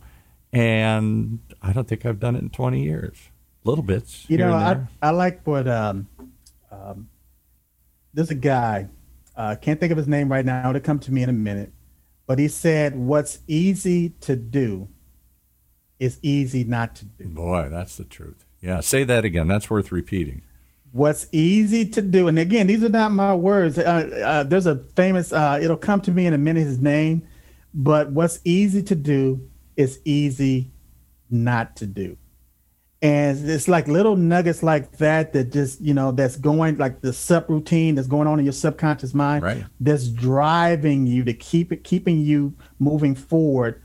and 0.52 1.40
I 1.62 1.72
don't 1.72 1.86
think 1.86 2.04
I've 2.04 2.18
done 2.18 2.34
it 2.34 2.42
in 2.42 2.50
20 2.50 2.82
years 2.82 3.30
little 3.64 3.84
bits. 3.84 4.26
You 4.28 4.38
know, 4.38 4.52
I, 4.52 4.80
I 5.02 5.10
like 5.10 5.46
what 5.46 5.66
um, 5.66 6.08
um, 6.70 7.08
there's 8.12 8.30
a 8.30 8.36
guy. 8.36 8.88
Uh, 9.36 9.56
can't 9.60 9.80
think 9.80 9.90
of 9.90 9.98
his 9.98 10.06
name 10.06 10.30
right 10.30 10.44
now. 10.44 10.70
It'll 10.70 10.80
come 10.80 11.00
to 11.00 11.12
me 11.12 11.22
in 11.22 11.28
a 11.28 11.32
minute. 11.34 11.72
But 12.26 12.38
he 12.38 12.48
said, 12.48 12.96
"What's 12.96 13.40
easy 13.46 14.10
to 14.20 14.36
do 14.36 14.88
is 15.98 16.18
easy 16.22 16.64
not 16.64 16.96
to 16.96 17.04
do." 17.04 17.26
Boy, 17.26 17.68
that's 17.70 17.96
the 17.96 18.04
truth. 18.04 18.44
Yeah, 18.60 18.80
say 18.80 19.04
that 19.04 19.24
again. 19.24 19.48
That's 19.48 19.68
worth 19.68 19.92
repeating. 19.92 20.42
What's 20.92 21.26
easy 21.32 21.86
to 21.86 22.02
do, 22.02 22.28
and 22.28 22.38
again, 22.38 22.66
these 22.66 22.84
are 22.84 22.88
not 22.88 23.12
my 23.12 23.34
words. 23.34 23.78
Uh, 23.78 23.82
uh, 23.82 24.42
there's 24.44 24.66
a 24.66 24.76
famous. 24.96 25.32
Uh, 25.32 25.58
it'll 25.60 25.76
come 25.76 26.00
to 26.02 26.10
me 26.10 26.26
in 26.26 26.34
a 26.34 26.38
minute. 26.38 26.60
His 26.60 26.80
name, 26.80 27.26
but 27.72 28.10
what's 28.10 28.40
easy 28.44 28.82
to 28.84 28.94
do 28.94 29.48
is 29.76 30.00
easy 30.04 30.70
not 31.30 31.76
to 31.76 31.86
do 31.86 32.16
and 33.04 33.50
it's 33.50 33.68
like 33.68 33.86
little 33.86 34.16
nuggets 34.16 34.62
like 34.62 34.96
that 34.96 35.34
that 35.34 35.52
just 35.52 35.80
you 35.80 35.92
know 35.92 36.10
that's 36.10 36.36
going 36.36 36.78
like 36.78 37.02
the 37.02 37.10
subroutine 37.10 37.94
that's 37.94 38.08
going 38.08 38.26
on 38.26 38.38
in 38.38 38.46
your 38.46 38.52
subconscious 38.52 39.12
mind 39.12 39.44
right. 39.44 39.64
that's 39.78 40.08
driving 40.08 41.06
you 41.06 41.22
to 41.22 41.34
keep 41.34 41.70
it 41.70 41.84
keeping 41.84 42.18
you 42.18 42.54
moving 42.78 43.14
forward 43.14 43.82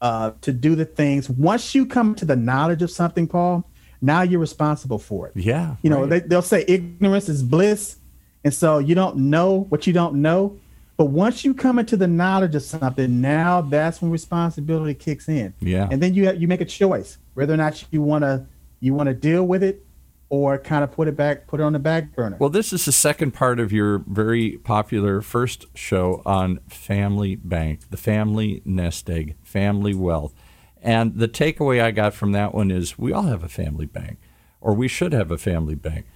uh, 0.00 0.32
to 0.40 0.52
do 0.52 0.74
the 0.74 0.84
things. 0.84 1.28
Once 1.28 1.74
you 1.74 1.86
come 1.86 2.14
to 2.14 2.24
the 2.24 2.36
knowledge 2.36 2.82
of 2.82 2.90
something 2.90 3.26
paul 3.26 3.64
now 4.02 4.22
you're 4.22 4.40
responsible 4.40 4.98
for 4.98 5.28
it. 5.28 5.36
Yeah 5.36 5.76
you 5.82 5.90
know 5.90 6.00
right. 6.00 6.10
they, 6.10 6.20
they'll 6.20 6.42
say 6.42 6.64
ignorance 6.66 7.28
is 7.28 7.42
bliss 7.42 7.96
and 8.44 8.54
so 8.54 8.78
you 8.78 8.94
don't 8.94 9.16
know 9.16 9.66
what 9.68 9.86
you 9.86 9.92
don't 9.92 10.16
know. 10.16 10.58
But 10.96 11.06
once 11.06 11.44
you 11.44 11.54
come 11.54 11.78
into 11.78 11.96
the 11.96 12.06
knowledge 12.06 12.54
of 12.54 12.62
something 12.62 13.20
now 13.20 13.62
that's 13.62 14.02
when 14.02 14.10
responsibility 14.10 14.94
kicks 14.94 15.28
in. 15.28 15.54
Yeah. 15.60 15.88
And 15.90 16.02
then 16.02 16.14
you 16.14 16.26
have, 16.26 16.40
you 16.40 16.46
make 16.46 16.60
a 16.60 16.66
choice 16.66 17.18
whether 17.34 17.54
or 17.54 17.56
not 17.56 17.84
you 17.90 18.02
want 18.02 18.24
to 18.24 18.46
you 18.80 18.94
want 18.94 19.08
to 19.08 19.14
deal 19.14 19.46
with 19.46 19.62
it 19.62 19.84
or 20.30 20.56
kind 20.58 20.84
of 20.84 20.92
put 20.92 21.08
it 21.08 21.16
back, 21.16 21.48
put 21.48 21.60
it 21.60 21.64
on 21.64 21.72
the 21.72 21.78
back 21.78 22.14
burner. 22.14 22.36
Well, 22.38 22.50
this 22.50 22.72
is 22.72 22.84
the 22.84 22.92
second 22.92 23.32
part 23.32 23.58
of 23.58 23.72
your 23.72 23.98
very 23.98 24.58
popular 24.58 25.20
first 25.20 25.66
show 25.74 26.22
on 26.24 26.60
Family 26.68 27.34
Bank, 27.34 27.90
the 27.90 27.96
family 27.96 28.62
nest 28.64 29.10
egg, 29.10 29.34
family 29.42 29.92
wealth. 29.92 30.32
And 30.80 31.16
the 31.16 31.28
takeaway 31.28 31.82
I 31.82 31.90
got 31.90 32.14
from 32.14 32.32
that 32.32 32.54
one 32.54 32.70
is 32.70 32.96
we 32.96 33.12
all 33.12 33.24
have 33.24 33.42
a 33.42 33.48
family 33.48 33.86
bank, 33.86 34.18
or 34.60 34.72
we 34.72 34.88
should 34.88 35.12
have 35.12 35.30
a 35.30 35.36
family 35.36 35.74
bank, 35.74 36.06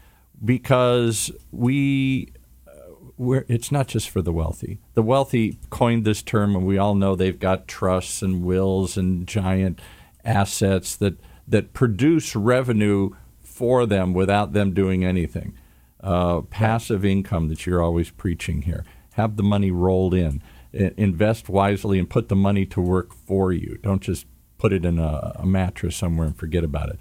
because 0.42 1.30
we. 1.50 2.33
Uh, 2.66 3.40
it's 3.49 3.71
not 3.71 3.88
just 3.88 4.09
for 4.09 4.23
the 4.23 4.33
wealthy. 4.33 4.78
The 4.94 5.02
wealthy 5.02 5.59
coined 5.71 6.04
this 6.04 6.23
term, 6.23 6.56
and 6.56 6.66
we 6.66 6.78
all 6.78 6.94
know 6.94 7.14
they've 7.14 7.38
got 7.38 7.68
trusts 7.68 8.23
and 8.23 8.42
wills 8.42 8.97
and 8.97 9.26
giant 9.26 9.80
assets 10.25 10.97
that 10.97 11.18
that 11.47 11.75
produce 11.75 12.35
revenue 12.35 13.11
for 13.54 13.87
them 13.87 14.12
without 14.12 14.52
them 14.52 14.75
doing 14.75 15.04
anything. 15.04 15.56
Uh, 16.00 16.40
passive 16.42 17.04
income 17.04 17.49
that 17.49 17.64
you're 17.64 17.82
always 17.82 18.11
preaching 18.11 18.62
here. 18.62 18.84
Have 19.12 19.37
the 19.37 19.42
money 19.44 19.70
rolled 19.70 20.12
in. 20.12 20.42
I- 20.75 20.92
invest 20.96 21.49
wisely 21.49 22.00
and 22.00 22.11
put 22.11 22.28
the 22.28 22.37
money 22.37 22.66
to 22.66 22.80
work 22.80 23.14
for 23.14 23.52
you. 23.52 23.78
Don't 23.80 24.02
just 24.02 24.26
put 24.58 24.73
it 24.73 24.84
in 24.84 24.99
a, 24.99 25.32
a 25.37 25.46
mattress 25.46 25.96
somewhere 25.96 26.26
and 26.26 26.37
forget 26.37 26.64
about 26.64 26.88
it. 26.88 26.99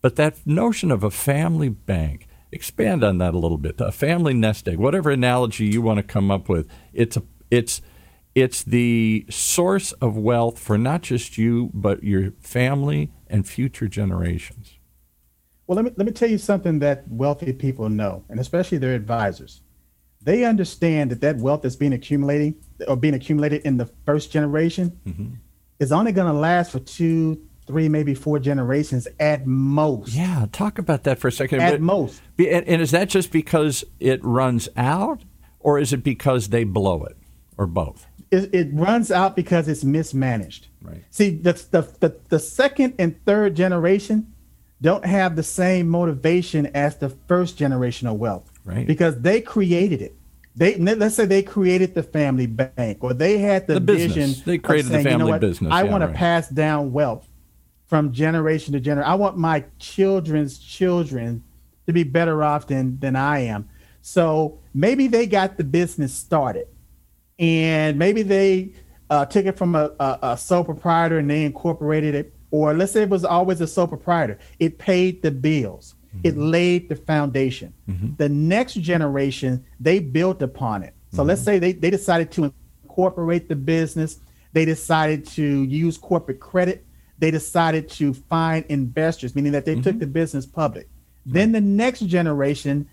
But 0.00 0.16
that 0.16 0.44
notion 0.46 0.90
of 0.90 1.04
a 1.04 1.10
family 1.10 1.68
bank, 1.68 2.26
expand 2.50 3.04
on 3.04 3.18
that 3.18 3.34
a 3.34 3.38
little 3.38 3.58
bit. 3.58 3.80
A 3.80 3.92
family 3.92 4.34
nest 4.34 4.66
egg, 4.66 4.78
whatever 4.78 5.10
analogy 5.10 5.66
you 5.66 5.82
want 5.82 5.98
to 5.98 6.02
come 6.02 6.30
up 6.30 6.48
with, 6.48 6.68
it's 6.92 7.16
a, 7.18 7.22
it's 7.50 7.82
it's 8.34 8.62
the 8.62 9.26
source 9.28 9.92
of 9.92 10.16
wealth 10.16 10.58
for 10.58 10.78
not 10.78 11.02
just 11.02 11.36
you 11.36 11.70
but 11.74 12.02
your 12.02 12.32
family 12.40 13.10
and 13.28 13.46
future 13.46 13.88
generations. 13.88 14.78
Well, 15.72 15.82
let 15.82 15.90
me 15.90 15.94
let 15.96 16.06
me 16.06 16.12
tell 16.12 16.28
you 16.28 16.36
something 16.36 16.80
that 16.80 17.08
wealthy 17.08 17.50
people 17.54 17.88
know, 17.88 18.24
and 18.28 18.38
especially 18.38 18.76
their 18.76 18.92
advisors. 18.92 19.62
They 20.20 20.44
understand 20.44 21.10
that 21.10 21.22
that 21.22 21.38
wealth 21.38 21.62
that's 21.62 21.76
being 21.76 21.94
accumulating 21.94 22.56
or 22.86 22.94
being 22.94 23.14
accumulated 23.14 23.62
in 23.62 23.78
the 23.78 23.86
first 24.04 24.30
generation 24.30 25.00
mm-hmm. 25.06 25.28
is 25.78 25.90
only 25.90 26.12
going 26.12 26.30
to 26.30 26.38
last 26.38 26.72
for 26.72 26.78
two, 26.78 27.40
three, 27.66 27.88
maybe 27.88 28.14
four 28.14 28.38
generations 28.38 29.08
at 29.18 29.46
most. 29.46 30.12
Yeah, 30.12 30.44
talk 30.52 30.78
about 30.78 31.04
that 31.04 31.18
for 31.18 31.28
a 31.28 31.32
second. 31.32 31.62
At 31.62 31.72
but, 31.72 31.80
most. 31.80 32.20
And, 32.38 32.82
is 32.82 32.90
that 32.90 33.08
just 33.08 33.32
because 33.32 33.82
it 33.98 34.22
runs 34.22 34.68
out, 34.76 35.22
or 35.58 35.78
is 35.78 35.94
it 35.94 36.04
because 36.04 36.50
they 36.50 36.64
blow 36.64 37.04
it, 37.04 37.16
or 37.56 37.66
both? 37.66 38.06
it, 38.32 38.54
it 38.54 38.68
runs 38.72 39.10
out 39.10 39.36
because 39.36 39.68
it's 39.68 39.84
mismanaged. 39.84 40.68
Right. 40.80 41.04
See, 41.10 41.30
the, 41.30 41.52
the, 41.70 41.82
the, 42.00 42.18
the 42.30 42.38
second 42.38 42.94
and 42.98 43.22
third 43.24 43.54
generation 43.54 44.31
don't 44.82 45.06
have 45.06 45.36
the 45.36 45.42
same 45.42 45.88
motivation 45.88 46.66
as 46.74 46.96
the 46.98 47.08
first 47.08 47.56
generation 47.56 48.08
of 48.08 48.18
wealth. 48.18 48.50
Right. 48.64 48.86
Because 48.86 49.20
they 49.20 49.40
created 49.40 50.02
it. 50.02 50.14
They 50.54 50.76
let's 50.76 51.14
say 51.14 51.24
they 51.24 51.42
created 51.42 51.94
the 51.94 52.02
family 52.02 52.46
bank 52.46 52.98
or 53.00 53.14
they 53.14 53.38
had 53.38 53.66
the, 53.66 53.74
the 53.74 53.80
vision. 53.80 54.34
They 54.44 54.58
created 54.58 54.90
saying, 54.90 55.04
the 55.04 55.10
family 55.10 55.26
you 55.26 55.32
know 55.32 55.38
business. 55.38 55.72
I 55.72 55.84
yeah, 55.84 55.90
want 55.90 56.04
right. 56.04 56.12
to 56.12 56.18
pass 56.18 56.48
down 56.50 56.92
wealth 56.92 57.26
from 57.86 58.12
generation 58.12 58.74
to 58.74 58.80
generation. 58.80 59.10
I 59.10 59.14
want 59.14 59.38
my 59.38 59.64
children's 59.78 60.58
children 60.58 61.42
to 61.86 61.94
be 61.94 62.02
better 62.02 62.42
off 62.44 62.66
than 62.66 62.98
than 62.98 63.16
I 63.16 63.40
am. 63.40 63.70
So 64.02 64.60
maybe 64.74 65.06
they 65.06 65.26
got 65.26 65.56
the 65.56 65.64
business 65.64 66.12
started 66.12 66.66
and 67.38 67.98
maybe 67.98 68.22
they 68.22 68.74
uh, 69.10 69.26
took 69.26 69.46
it 69.46 69.58
from 69.58 69.74
a, 69.74 69.90
a, 69.98 70.18
a 70.22 70.36
sole 70.38 70.64
proprietor 70.64 71.18
and 71.18 71.30
they 71.30 71.44
incorporated 71.44 72.14
it, 72.14 72.31
or 72.52 72.74
let's 72.74 72.92
say 72.92 73.02
it 73.02 73.08
was 73.08 73.24
always 73.24 73.60
a 73.60 73.66
sole 73.66 73.88
proprietor. 73.88 74.38
It 74.60 74.78
paid 74.78 75.22
the 75.22 75.32
bills. 75.32 75.96
Mm-hmm. 76.08 76.28
It 76.28 76.36
laid 76.36 76.88
the 76.88 76.96
foundation. 76.96 77.72
Mm-hmm. 77.88 78.14
The 78.18 78.28
next 78.28 78.74
generation, 78.74 79.64
they 79.80 79.98
built 79.98 80.42
upon 80.42 80.84
it. 80.84 80.94
So 81.10 81.18
mm-hmm. 81.18 81.28
let's 81.28 81.42
say 81.42 81.58
they, 81.58 81.72
they 81.72 81.90
decided 81.90 82.30
to 82.32 82.52
incorporate 82.84 83.48
the 83.48 83.56
business. 83.56 84.20
They 84.52 84.66
decided 84.66 85.26
to 85.28 85.64
use 85.64 85.96
corporate 85.96 86.38
credit. 86.38 86.84
They 87.18 87.30
decided 87.30 87.88
to 87.90 88.14
find 88.14 88.64
investors, 88.68 89.34
meaning 89.34 89.52
that 89.52 89.64
they 89.64 89.76
took 89.76 89.94
mm-hmm. 89.94 89.98
the 90.00 90.06
business 90.06 90.44
public. 90.44 90.88
Then 91.24 91.52
the 91.52 91.60
next 91.60 92.00
generation, 92.00 92.88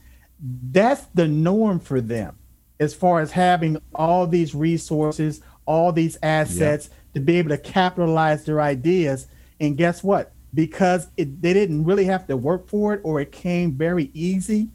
that's 0.71 1.05
the 1.13 1.27
norm 1.27 1.79
for 1.79 1.99
them 1.99 2.37
as 2.79 2.93
far 2.93 3.19
as 3.19 3.31
having 3.31 3.77
all 3.93 4.25
these 4.25 4.55
resources, 4.55 5.41
all 5.65 5.91
these 5.91 6.17
assets 6.23 6.89
to 7.13 7.19
be 7.19 7.37
able 7.37 7.49
to 7.49 7.57
capitalize 7.57 8.45
their 8.45 8.61
ideas. 8.61 9.27
And 9.59 9.77
guess 9.77 10.03
what? 10.03 10.33
Because 10.53 11.07
it, 11.17 11.41
they 11.41 11.53
didn't 11.53 11.83
really 11.83 12.05
have 12.05 12.27
to 12.27 12.37
work 12.37 12.67
for 12.67 12.93
it 12.93 13.01
or 13.03 13.19
it 13.21 13.31
came 13.31 13.73
very 13.73 14.09
easy, 14.13 14.69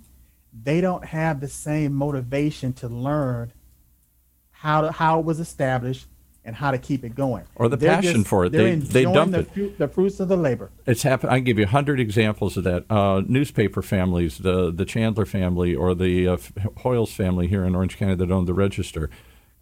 they 0.63 0.81
don't 0.81 1.05
have 1.05 1.41
the 1.41 1.49
same 1.49 1.93
motivation 1.95 2.73
to 2.75 2.89
learn 2.89 3.53
how 4.51 4.83
to, 4.83 4.93
how 4.93 5.19
it 5.19 5.25
was 5.25 5.41
established, 5.41 6.07
and 6.45 6.55
how 6.55 6.71
to 6.71 6.79
keep 6.79 7.05
it 7.05 7.15
going. 7.15 7.45
Or 7.55 7.69
the 7.69 7.77
they're 7.77 7.95
passion 7.97 8.21
just, 8.21 8.29
for 8.29 8.45
it. 8.45 8.53
They, 8.53 8.75
they 8.75 9.05
dump 9.05 9.33
the, 9.33 9.47
it. 9.57 9.79
the 9.79 9.89
fruits 9.89 10.21
of 10.21 10.29
the 10.29 10.37
labor. 10.37 10.71
It's 10.87 11.03
happened. 11.03 11.33
I 11.33 11.39
can 11.39 11.45
give 11.45 11.59
you 11.59 11.65
100 11.65 11.99
examples 11.99 12.57
of 12.57 12.65
that. 12.65 12.85
Uh, 12.91 13.23
newspaper 13.27 13.81
families, 13.83 14.39
the, 14.39 14.71
the 14.71 14.85
Chandler 14.85 15.25
family 15.25 15.75
or 15.75 15.95
the 15.95 16.29
uh, 16.29 16.37
Hoiles 16.79 17.13
family 17.13 17.47
here 17.47 17.65
in 17.65 17.75
Orange 17.75 17.97
County 17.97 18.15
that 18.17 18.31
owned 18.31 18.47
the 18.47 18.55
Register. 18.55 19.09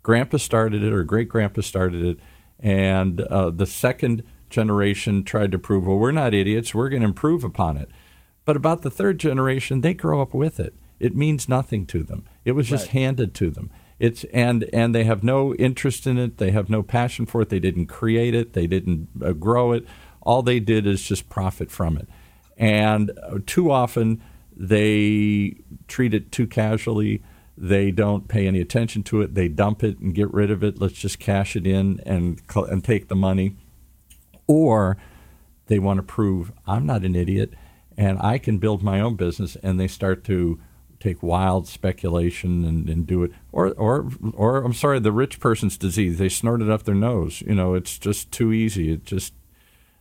Grandpa 0.03 0.39
started 0.39 0.83
it 0.83 0.93
or 0.93 1.05
great 1.05 1.29
grandpa 1.29 1.61
started 1.61 2.05
it. 2.05 2.19
And 2.59 3.21
uh, 3.21 3.51
the 3.51 3.67
second 3.67 4.25
generation 4.53 5.25
tried 5.25 5.51
to 5.53 5.59
prove, 5.59 5.87
well, 5.87 5.99
we're 5.99 6.13
not 6.13 6.35
idiots. 6.35 6.75
We're 6.75 6.89
going 6.89 7.03
to 7.03 7.09
improve 7.09 7.43
upon 7.43 7.77
it. 7.77 7.91
But 8.45 8.57
about 8.57 8.83
the 8.83 8.91
third 8.91 9.19
generation, 9.19 9.81
they 9.81 9.95
grow 9.95 10.23
up 10.23 10.35
with 10.35 10.61
it. 10.61 10.75
It 11.01 11.17
means 11.17 11.49
nothing 11.49 11.87
to 11.87 12.05
them. 12.05 12.25
It 12.45 12.53
was 12.53 12.69
just 12.69 12.87
right. 12.87 12.93
handed 12.93 13.35
to 13.35 13.51
them. 13.51 13.71
It's 13.99 14.25
and 14.33 14.65
and 14.73 14.95
they 14.95 15.05
have 15.05 15.23
no 15.23 15.55
interest 15.55 16.07
in 16.07 16.19
it. 16.19 16.39
They 16.39 16.51
have 16.51 16.69
no 16.69 16.83
passion 16.83 17.27
for 17.27 17.43
it. 17.43 17.51
They 17.51 17.61
didn't 17.61 17.87
create 17.87 18.35
it. 18.35 18.53
They 18.53 18.67
didn't 18.67 19.09
uh, 19.25 19.33
grow 19.33 19.73
it. 19.73 19.87
All 20.23 20.43
they 20.43 20.61
did 20.61 20.87
is 20.87 21.03
just 21.03 21.29
profit 21.29 21.71
from 21.71 21.97
it. 21.97 22.09
And 22.57 23.13
uh, 23.23 23.39
too 23.47 23.71
often 23.71 24.23
they 24.57 25.57
treat 25.89 26.15
it 26.15 26.33
too 26.33 26.47
casually. 26.47 27.23
They 27.57 27.91
don't 27.91 28.29
pay 28.29 28.47
any 28.47 28.61
attention 28.61 29.03
to 29.05 29.21
it. 29.23 29.35
They 29.35 29.49
dump 29.49 29.85
it 29.85 29.99
and 29.99 30.15
get 30.15 30.33
rid 30.33 30.51
of 30.51 30.65
it. 30.65 30.81
Let's 30.81 30.95
just 30.95 31.19
cash 31.19 31.55
it 31.55 31.67
in 31.67 32.01
and 32.05 32.41
and 32.55 32.83
take 32.83 33.09
the 33.09 33.17
money. 33.17 33.57
Or 34.53 34.97
they 35.67 35.79
want 35.79 35.99
to 35.99 36.03
prove 36.03 36.53
I'm 36.67 36.87
not 36.87 37.05
an 37.05 37.17
idiot 37.17 37.55
and 37.97 38.19
I 38.21 38.39
can 38.39 38.59
build 38.59 38.83
my 38.83 39.01
own 39.01 39.17
business, 39.17 39.57
and 39.63 39.79
they 39.79 39.89
start 39.89 40.25
to 40.25 40.61
take 41.01 41.23
wild 41.23 41.67
speculation 41.67 42.65
and, 42.65 42.89
and 42.89 43.07
do 43.07 43.25
it. 43.25 43.33
Or, 43.51 43.73
or, 43.73 44.09
or 44.35 44.65
I'm 44.65 44.73
sorry, 44.73 45.01
the 45.01 45.13
rich 45.13 45.41
person's 45.41 45.77
disease. 45.77 46.19
They 46.19 46.29
snort 46.29 46.63
it 46.63 46.71
up 46.71 46.85
their 46.85 46.95
nose. 46.95 47.43
You 47.43 47.55
know, 47.55 47.75
it's 47.75 47.99
just 47.99 48.31
too 48.31 48.53
easy. 48.53 48.93
It 48.93 49.05
just 49.05 49.35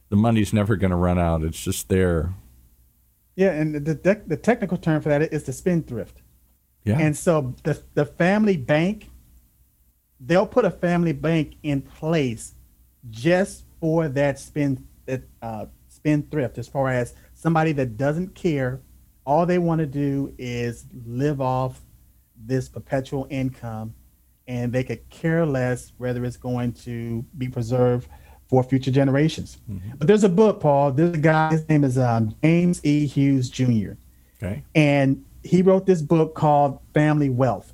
the 0.09 0.15
money's 0.15 0.53
never 0.53 0.75
going 0.75 0.91
to 0.91 0.97
run 0.97 1.17
out. 1.17 1.43
It's 1.43 1.63
just 1.63 1.89
there. 1.89 2.33
Yeah, 3.35 3.51
and 3.51 3.73
the 3.73 3.93
the, 3.95 4.21
the 4.27 4.37
technical 4.37 4.77
term 4.77 5.01
for 5.01 5.09
that 5.09 5.21
is 5.33 5.43
the 5.43 5.53
spendthrift. 5.53 6.21
Yeah. 6.83 6.99
And 6.99 7.15
so 7.17 7.55
the 7.63 7.81
the 7.93 8.05
family 8.05 8.57
bank, 8.57 9.09
they'll 10.19 10.47
put 10.47 10.65
a 10.65 10.71
family 10.71 11.13
bank 11.13 11.55
in 11.63 11.81
place 11.81 12.55
just 13.09 13.65
for 13.81 14.07
that 14.07 14.39
spend 14.39 14.87
that 15.07 15.23
uh, 15.41 15.65
spendthrift, 15.89 16.57
as 16.57 16.67
far 16.69 16.89
as 16.89 17.13
somebody 17.33 17.73
that 17.73 17.97
doesn't 17.97 18.33
care. 18.35 18.81
All 19.25 19.45
they 19.45 19.59
want 19.59 19.79
to 19.79 19.85
do 19.85 20.33
is 20.37 20.85
live 21.05 21.41
off 21.41 21.81
this 22.35 22.69
perpetual 22.69 23.27
income, 23.29 23.93
and 24.47 24.71
they 24.71 24.83
could 24.83 25.07
care 25.09 25.45
less 25.45 25.91
whether 25.97 26.23
it's 26.23 26.37
going 26.37 26.73
to 26.73 27.25
be 27.37 27.49
preserved 27.49 28.07
for 28.47 28.63
future 28.63 28.91
generations. 28.91 29.59
Mm-hmm. 29.69 29.91
But 29.97 30.07
there's 30.07 30.23
a 30.23 30.29
book, 30.29 30.59
Paul. 30.59 30.91
There's 30.91 31.15
a 31.15 31.19
guy. 31.19 31.51
His 31.51 31.67
name 31.69 31.83
is 31.83 31.97
um, 31.97 32.35
James 32.43 32.83
E. 32.83 33.05
Hughes 33.05 33.49
Jr. 33.49 33.93
Okay. 34.41 34.63
And 34.73 35.23
he 35.43 35.61
wrote 35.61 35.85
this 35.85 36.01
book 36.01 36.35
called 36.35 36.79
Family 36.93 37.29
Wealth. 37.29 37.73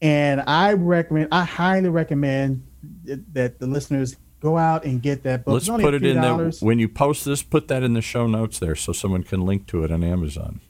And 0.00 0.42
I 0.46 0.72
recommend, 0.72 1.28
I 1.32 1.44
highly 1.44 1.88
recommend 1.88 2.66
that 3.04 3.60
the 3.60 3.66
listeners 3.66 4.16
go 4.42 4.58
out 4.58 4.84
and 4.84 5.00
get 5.00 5.22
that 5.22 5.44
book. 5.44 5.54
Let's 5.54 5.68
put 5.68 5.94
it 5.94 6.04
in 6.04 6.20
there. 6.20 6.50
When 6.60 6.78
you 6.78 6.88
post 6.88 7.24
this, 7.24 7.42
put 7.42 7.68
that 7.68 7.82
in 7.82 7.94
the 7.94 8.02
show 8.02 8.26
notes 8.26 8.58
there 8.58 8.74
so 8.74 8.92
someone 8.92 9.22
can 9.22 9.46
link 9.46 9.66
to 9.68 9.84
it 9.84 9.92
on 9.92 10.02
Amazon. 10.02 10.60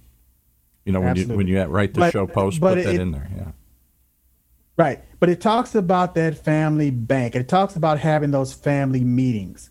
You 0.84 0.92
know, 0.92 1.00
when 1.00 1.10
Absolutely. 1.10 1.32
you 1.32 1.36
when 1.36 1.46
you 1.46 1.72
write 1.72 1.94
the 1.94 2.00
but, 2.00 2.12
show 2.12 2.26
post, 2.26 2.60
put 2.60 2.78
it, 2.78 2.84
that 2.84 2.94
in 2.94 3.12
there. 3.12 3.30
Yeah. 3.34 3.52
Right. 4.76 5.00
But 5.20 5.28
it 5.28 5.40
talks 5.40 5.74
about 5.74 6.14
that 6.16 6.36
family 6.36 6.90
bank. 6.90 7.34
It 7.34 7.48
talks 7.48 7.76
about 7.76 7.98
having 7.98 8.30
those 8.30 8.52
family 8.52 9.04
meetings. 9.04 9.70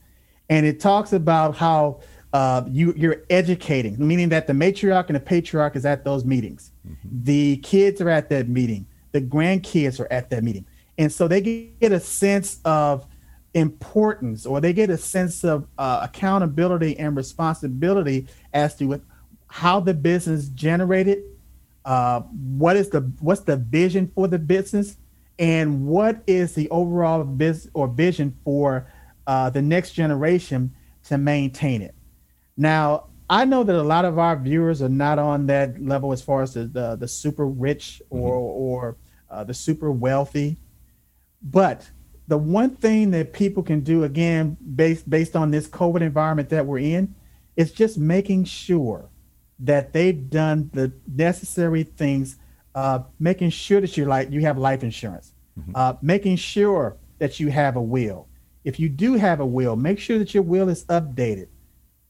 And 0.50 0.66
it 0.66 0.80
talks 0.80 1.14
about 1.14 1.56
how 1.56 2.02
uh, 2.34 2.64
you, 2.68 2.94
you're 2.96 3.24
educating, 3.30 3.96
meaning 4.06 4.30
that 4.30 4.48
the 4.48 4.54
matriarch 4.54 5.08
and 5.08 5.16
the 5.16 5.22
patriarch 5.22 5.76
is 5.76 5.86
at 5.86 6.04
those 6.04 6.24
meetings. 6.24 6.72
Mm-hmm. 6.88 7.08
The 7.24 7.58
kids 7.58 8.00
are 8.02 8.10
at 8.10 8.30
that 8.30 8.48
meeting. 8.48 8.86
The 9.12 9.22
grandkids 9.22 10.00
are 10.00 10.12
at 10.12 10.30
that 10.30 10.44
meeting. 10.44 10.66
And 10.98 11.12
so 11.12 11.28
they 11.28 11.42
get 11.42 11.92
a 11.92 12.00
sense 12.00 12.60
of 12.64 13.06
importance 13.54 14.46
or 14.46 14.62
they 14.62 14.74
get 14.74 14.90
a 14.90 14.98
sense 14.98 15.44
of 15.44 15.68
uh, 15.78 16.00
accountability 16.04 16.98
and 16.98 17.18
responsibility 17.18 18.28
as 18.54 18.76
to 18.78 19.02
how 19.48 19.80
the 19.80 19.94
business 19.94 20.48
generated 20.50 21.24
uh, 21.84 22.22
what 22.22 22.78
is 22.78 22.90
the 22.90 23.02
what's 23.20 23.42
the 23.42 23.58
vision 23.58 24.10
for 24.14 24.28
the 24.28 24.40
business 24.40 24.98
and 25.40 25.86
what 25.86 26.22
is 26.28 26.54
the 26.54 26.70
overall 26.70 27.24
business 27.24 27.70
or 27.74 27.88
vision 27.88 28.38
for 28.46 28.88
uh, 29.28 29.50
the 29.50 29.62
next 29.62 29.92
generation 29.92 30.74
to 31.04 31.18
maintain 31.18 31.82
it 31.82 31.96
now 32.56 33.08
i 33.30 33.44
know 33.44 33.64
that 33.64 33.76
a 33.76 33.84
lot 33.84 34.06
of 34.06 34.18
our 34.18 34.38
viewers 34.38 34.82
are 34.82 34.90
not 34.90 35.20
on 35.20 35.48
that 35.48 35.82
level 35.82 36.14
as 36.14 36.22
far 36.22 36.42
as 36.42 36.54
the 36.54 36.66
the, 36.66 36.96
the 36.96 37.08
super 37.08 37.48
rich 37.48 38.02
or 38.10 38.38
mm-hmm. 38.38 38.62
or 38.62 38.98
uh, 39.30 39.44
the 39.44 39.54
super 39.54 39.92
wealthy 39.92 40.58
but 41.42 41.90
the 42.32 42.38
one 42.38 42.70
thing 42.78 43.12
that 43.12 43.34
people 43.34 43.62
can 43.62 43.82
do 43.82 44.06
again 44.06 44.56
based 44.76 45.10
based 45.10 45.36
on 45.36 45.52
this 45.52 45.68
covid 45.68 46.00
environment 46.00 46.48
that 46.48 46.66
we're 46.66 46.80
in 46.80 47.14
is 47.58 47.74
just 47.74 47.98
making 47.98 48.46
sure 48.46 49.10
that 49.60 49.92
they've 49.92 50.30
done 50.30 50.70
the 50.74 50.94
necessary 51.08 51.84
things, 51.84 52.38
uh, 52.74 53.00
making 53.20 53.50
sure 53.50 53.82
that 53.82 53.98
you 53.98 54.06
like 54.06 54.32
you 54.32 54.40
have 54.42 54.58
life 54.58 54.82
insurance, 54.82 55.34
mm-hmm. 55.60 55.72
uh, 55.76 55.94
making 56.02 56.38
sure 56.38 56.96
that 57.20 57.40
you 57.40 57.52
have 57.52 57.76
a 57.76 57.82
will. 57.82 58.28
If 58.64 58.80
you 58.80 58.88
do 58.88 59.16
have 59.16 59.40
a 59.40 59.46
will, 59.46 59.76
make 59.76 60.00
sure 60.00 60.18
that 60.18 60.34
your 60.34 60.44
will 60.44 60.70
is 60.70 60.86
updated. 60.86 61.48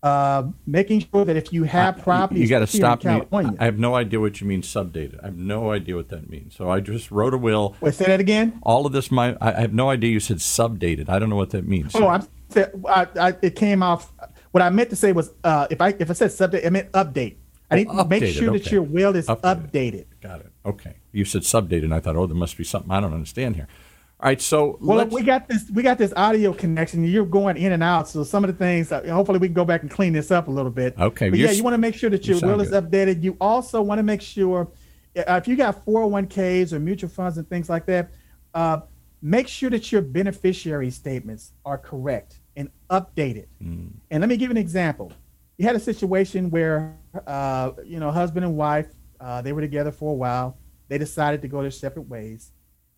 Uh, 0.04 0.48
making 0.66 1.00
sure 1.00 1.24
that 1.24 1.38
if 1.38 1.54
you 1.54 1.64
have 1.64 2.00
property, 2.00 2.40
you, 2.40 2.48
got 2.48 2.60
to 2.60 2.68
stop 2.68 3.04
me. 3.04 3.22
I 3.60 3.66
have 3.66 3.78
no 3.78 3.94
idea 3.94 4.20
what 4.20 4.42
you 4.42 4.48
mean 4.48 4.64
subdated. 4.64 5.20
I 5.22 5.26
have 5.26 5.38
no 5.38 5.72
idea 5.72 5.96
what 5.96 6.10
that 6.10 6.28
means. 6.28 6.56
So 6.56 6.72
I 6.72 6.80
just 6.80 7.12
wrote 7.12 7.36
a 7.36 7.38
will. 7.38 7.76
Wait, 7.82 7.94
say 7.94 8.06
that 8.06 8.20
again. 8.20 8.60
All 8.64 8.88
of 8.88 8.94
this, 8.94 9.12
my 9.12 9.38
I 9.40 9.62
have 9.62 9.74
no 9.74 9.92
idea. 9.92 10.10
You 10.10 10.20
said 10.20 10.42
subdated. 10.42 11.08
I 11.08 11.20
don't 11.20 11.30
know 11.30 11.36
what 11.36 11.52
that 11.52 11.68
means. 11.68 11.96
Oh, 11.96 12.08
I'm, 12.08 12.28
I, 12.88 13.08
I, 13.20 13.36
it 13.44 13.56
came 13.56 13.84
off. 13.84 14.12
What 14.50 14.64
I 14.64 14.72
meant 14.72 14.90
to 14.90 14.96
say 14.96 15.12
was, 15.12 15.34
uh, 15.44 15.68
if 15.70 15.80
I 15.82 15.90
if 16.00 16.10
I 16.10 16.14
said 16.14 16.32
subdate, 16.32 16.66
I 16.66 16.72
meant 16.72 16.92
update. 16.94 17.36
I 17.70 17.76
need 17.76 17.88
to 17.88 18.06
make 18.06 18.26
sure 18.34 18.52
that 18.52 18.72
your 18.72 18.82
will 18.82 19.16
is 19.16 19.28
updated. 19.28 19.72
updated. 19.72 20.06
Got 20.20 20.42
it. 20.42 20.52
Okay. 20.66 20.96
You 21.12 21.26
said 21.26 21.44
subdated, 21.44 21.86
and 21.86 21.94
I 21.94 22.00
thought, 22.00 22.16
oh, 22.16 22.26
there 22.26 22.36
must 22.36 22.58
be 22.58 22.64
something 22.64 22.92
I 22.92 23.00
don't 23.00 23.14
understand 23.14 23.56
here. 23.56 23.68
All 24.22 24.28
right, 24.30 24.40
so 24.40 24.78
well, 24.80 25.08
we 25.08 25.24
got 25.24 25.48
this. 25.48 25.70
We 25.72 25.82
got 25.82 25.98
this 25.98 26.14
audio 26.16 26.54
connection. 26.54 27.04
You're 27.04 27.26
going 27.26 27.58
in 27.58 27.72
and 27.72 27.82
out, 27.82 28.08
so 28.08 28.24
some 28.24 28.44
of 28.44 28.50
the 28.50 28.58
things. 28.58 28.92
Uh, 28.92 29.02
hopefully, 29.08 29.40
we 29.40 29.48
can 29.48 29.56
go 29.56 29.66
back 29.66 29.82
and 29.82 29.90
clean 29.90 30.14
this 30.14 30.30
up 30.30 30.48
a 30.48 30.52
little 30.52 30.70
bit. 30.70 30.96
Okay. 31.00 31.32
But 31.32 31.40
yeah, 31.40 31.50
you 31.50 31.64
want 31.64 31.74
to 31.74 31.80
make 31.80 31.96
sure 31.96 32.10
that 32.12 32.28
your 32.28 32.38
you 32.38 32.46
will 32.46 32.62
is 32.62 32.70
updated. 32.70 33.24
You 33.24 33.36
also 33.42 33.82
want 33.82 33.98
to 33.98 34.04
make 34.04 34.22
sure 34.22 34.70
uh, 35.18 35.40
if 35.42 35.48
you 35.48 35.56
got 35.56 35.84
401ks 35.84 36.72
or 36.72 36.80
mutual 36.80 37.10
funds 37.10 37.40
and 37.40 37.50
things 37.50 37.68
like 37.68 37.88
that, 37.88 38.12
uh, 38.54 38.82
make 39.24 39.48
sure 39.48 39.72
that 39.72 39.92
your 39.92 40.04
beneficiary 40.04 40.92
statements 40.92 41.54
are 41.66 41.80
correct 41.80 42.42
and 42.56 42.70
updated. 42.92 43.48
Mm. 43.60 43.90
And 44.12 44.22
let 44.22 44.30
me 44.30 44.38
give 44.38 44.50
you 44.50 44.52
an 44.52 44.58
example 44.58 45.12
you 45.62 45.68
had 45.68 45.76
a 45.76 45.80
situation 45.80 46.50
where 46.50 46.98
uh, 47.28 47.72
you 47.86 48.00
know 48.00 48.10
husband 48.10 48.44
and 48.44 48.58
wife 48.58 48.88
uh, 49.20 49.44
they 49.44 49.54
were 49.54 49.62
together 49.62 49.92
for 49.92 50.12
a 50.12 50.16
while 50.16 50.58
they 50.88 50.98
decided 50.98 51.40
to 51.44 51.48
go 51.48 51.62
their 51.62 51.70
separate 51.70 52.10
ways 52.10 52.52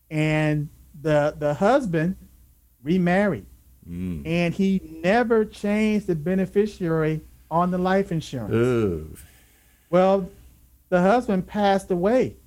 and 0.10 0.70
the 1.00 1.36
the 1.38 1.56
husband 1.56 2.16
remarried. 2.82 3.46
Mm. 3.90 4.26
and 4.26 4.54
he 4.54 4.80
never 5.04 5.44
changed 5.44 6.08
the 6.08 6.16
beneficiary 6.16 7.20
on 7.52 7.70
the 7.70 7.78
life 7.78 8.14
insurance. 8.14 8.54
Ugh. 8.54 9.18
well 9.90 10.30
the 10.88 11.02
husband 11.02 11.48
passed 11.48 11.92
away. 11.92 12.38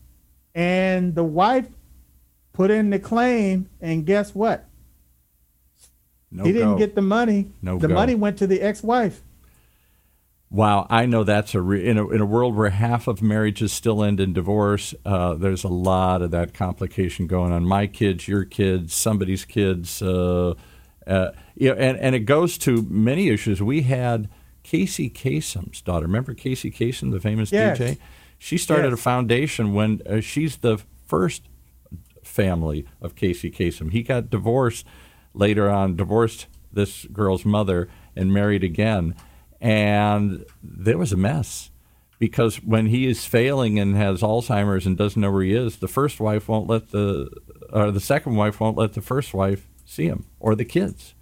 And 0.54 1.14
the 1.14 1.24
wife 1.24 1.68
put 2.54 2.70
in 2.70 2.88
the 2.88 2.98
claim 2.98 3.68
and 3.80 4.06
guess 4.06 4.34
what? 4.34 4.64
No 6.30 6.44
he 6.44 6.52
didn't 6.52 6.78
get 6.78 6.94
the 6.94 7.02
money. 7.02 7.50
No 7.60 7.78
the 7.78 7.88
go. 7.88 7.94
money 7.94 8.14
went 8.14 8.38
to 8.38 8.46
the 8.46 8.62
ex-wife 8.62 9.20
Wow, 10.48 10.86
I 10.88 11.06
know 11.06 11.24
that's 11.24 11.54
a 11.54 11.60
re- 11.60 11.86
in 11.86 11.98
a 11.98 12.08
in 12.08 12.20
a 12.20 12.26
world 12.26 12.54
where 12.54 12.70
half 12.70 13.08
of 13.08 13.20
marriages 13.20 13.72
still 13.72 14.04
end 14.04 14.20
in 14.20 14.32
divorce. 14.32 14.94
Uh, 15.04 15.34
there's 15.34 15.64
a 15.64 15.68
lot 15.68 16.22
of 16.22 16.30
that 16.30 16.54
complication 16.54 17.26
going 17.26 17.52
on. 17.52 17.64
My 17.64 17.88
kids, 17.88 18.28
your 18.28 18.44
kids, 18.44 18.94
somebody's 18.94 19.44
kids, 19.44 20.00
uh, 20.00 20.54
uh, 21.06 21.30
you 21.56 21.70
know, 21.70 21.74
and 21.74 21.98
and 21.98 22.14
it 22.14 22.20
goes 22.20 22.58
to 22.58 22.82
many 22.82 23.28
issues. 23.28 23.60
We 23.60 23.82
had 23.82 24.28
Casey 24.62 25.10
Kasem's 25.10 25.80
daughter. 25.80 26.06
Remember 26.06 26.32
Casey 26.32 26.70
Kasem, 26.70 27.10
the 27.10 27.20
famous 27.20 27.50
yes. 27.50 27.78
DJ? 27.78 27.98
She 28.38 28.56
started 28.56 28.90
yes. 28.90 29.00
a 29.00 29.02
foundation 29.02 29.74
when 29.74 30.00
uh, 30.08 30.20
she's 30.20 30.58
the 30.58 30.78
first 31.06 31.42
family 32.22 32.86
of 33.00 33.16
Casey 33.16 33.50
Kasem. 33.50 33.90
He 33.90 34.04
got 34.04 34.30
divorced 34.30 34.86
later 35.34 35.68
on, 35.68 35.96
divorced 35.96 36.46
this 36.72 37.04
girl's 37.06 37.44
mother, 37.44 37.88
and 38.14 38.32
married 38.32 38.62
again 38.62 39.16
and 39.60 40.44
there 40.62 40.98
was 40.98 41.12
a 41.12 41.16
mess 41.16 41.70
because 42.18 42.56
when 42.56 42.86
he 42.86 43.06
is 43.06 43.24
failing 43.24 43.78
and 43.78 43.96
has 43.96 44.22
Alzheimer's 44.22 44.86
and 44.86 44.96
doesn't 44.96 45.20
know 45.20 45.30
where 45.30 45.42
he 45.42 45.54
is, 45.54 45.76
the 45.76 45.88
first 45.88 46.20
wife 46.20 46.48
won't 46.48 46.66
let 46.66 46.90
the 46.90 47.30
or 47.72 47.90
the 47.90 48.00
second 48.00 48.36
wife 48.36 48.60
won't 48.60 48.76
let 48.76 48.94
the 48.94 49.02
first 49.02 49.34
wife 49.34 49.68
see 49.84 50.06
him 50.06 50.26
or 50.40 50.54
the 50.54 50.64
kids. 50.64 51.14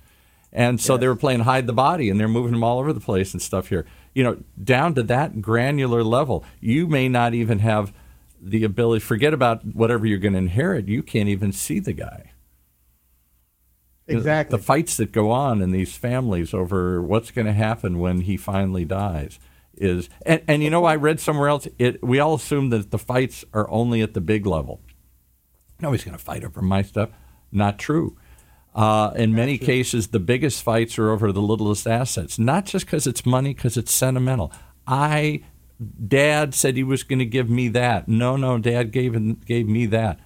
And 0.52 0.80
so 0.80 0.94
yes. 0.94 1.00
they 1.00 1.08
were 1.08 1.16
playing 1.16 1.40
hide 1.40 1.66
the 1.66 1.72
body 1.72 2.08
and 2.08 2.18
they're 2.18 2.28
moving 2.28 2.54
him 2.54 2.62
all 2.62 2.78
over 2.78 2.92
the 2.92 3.00
place 3.00 3.32
and 3.32 3.42
stuff 3.42 3.68
here. 3.68 3.86
You 4.14 4.22
know, 4.22 4.38
down 4.62 4.94
to 4.94 5.02
that 5.04 5.42
granular 5.42 6.04
level. 6.04 6.44
You 6.60 6.86
may 6.86 7.08
not 7.08 7.34
even 7.34 7.58
have 7.58 7.92
the 8.40 8.62
ability 8.62 9.00
forget 9.00 9.34
about 9.34 9.64
whatever 9.64 10.06
you're 10.06 10.18
going 10.18 10.34
to 10.34 10.38
inherit. 10.38 10.86
You 10.86 11.02
can't 11.02 11.28
even 11.28 11.50
see 11.50 11.80
the 11.80 11.92
guy. 11.92 12.33
Exactly. 14.06 14.56
The 14.56 14.62
fights 14.62 14.96
that 14.98 15.12
go 15.12 15.30
on 15.30 15.62
in 15.62 15.70
these 15.70 15.96
families 15.96 16.52
over 16.52 17.00
what's 17.00 17.30
going 17.30 17.46
to 17.46 17.52
happen 17.52 17.98
when 17.98 18.22
he 18.22 18.36
finally 18.36 18.84
dies 18.84 19.38
is, 19.74 20.08
and, 20.26 20.42
and 20.46 20.62
you 20.62 20.70
know, 20.70 20.84
I 20.84 20.96
read 20.96 21.20
somewhere 21.20 21.48
else, 21.48 21.66
it, 21.78 22.02
we 22.02 22.18
all 22.18 22.34
assume 22.34 22.70
that 22.70 22.90
the 22.90 22.98
fights 22.98 23.44
are 23.52 23.68
only 23.70 24.02
at 24.02 24.14
the 24.14 24.20
big 24.20 24.46
level. 24.46 24.80
Nobody's 25.80 26.04
going 26.04 26.16
to 26.16 26.22
fight 26.22 26.44
over 26.44 26.60
my 26.62 26.82
stuff. 26.82 27.10
Not 27.50 27.78
true. 27.78 28.16
Uh, 28.74 29.12
in 29.16 29.32
many 29.32 29.56
true. 29.56 29.66
cases, 29.66 30.08
the 30.08 30.20
biggest 30.20 30.62
fights 30.62 30.98
are 30.98 31.10
over 31.10 31.32
the 31.32 31.40
littlest 31.40 31.86
assets, 31.86 32.38
not 32.38 32.66
just 32.66 32.86
because 32.86 33.06
it's 33.06 33.24
money, 33.24 33.54
because 33.54 33.76
it's 33.76 33.92
sentimental. 33.92 34.52
I, 34.86 35.42
Dad 36.06 36.54
said 36.54 36.76
he 36.76 36.82
was 36.82 37.04
going 37.04 37.20
to 37.20 37.24
give 37.24 37.48
me 37.48 37.68
that. 37.68 38.08
No, 38.08 38.36
no, 38.36 38.58
Dad 38.58 38.90
gave 38.90 39.44
gave 39.46 39.68
me 39.68 39.86
that. 39.86 40.20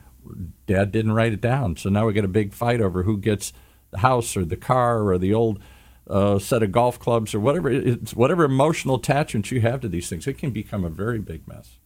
Dad 0.66 0.92
didn't 0.92 1.12
write 1.12 1.32
it 1.32 1.40
down, 1.40 1.76
so 1.76 1.90
now 1.90 2.06
we 2.06 2.12
got 2.12 2.24
a 2.24 2.28
big 2.28 2.52
fight 2.52 2.80
over 2.80 3.02
who 3.02 3.18
gets 3.18 3.52
the 3.90 3.98
house 3.98 4.36
or 4.36 4.44
the 4.44 4.56
car 4.56 5.08
or 5.08 5.18
the 5.18 5.34
old 5.34 5.60
uh, 6.08 6.38
set 6.38 6.62
of 6.62 6.72
golf 6.72 6.98
clubs 6.98 7.34
or 7.34 7.40
whatever 7.40 7.70
it's 7.70 8.14
whatever 8.14 8.44
emotional 8.44 8.96
attachments 8.96 9.50
you 9.50 9.60
have 9.60 9.80
to 9.80 9.88
these 9.88 10.08
things, 10.08 10.26
it 10.26 10.38
can 10.38 10.50
become 10.50 10.84
a 10.84 10.90
very 10.90 11.18
big 11.18 11.46
mess. 11.46 11.78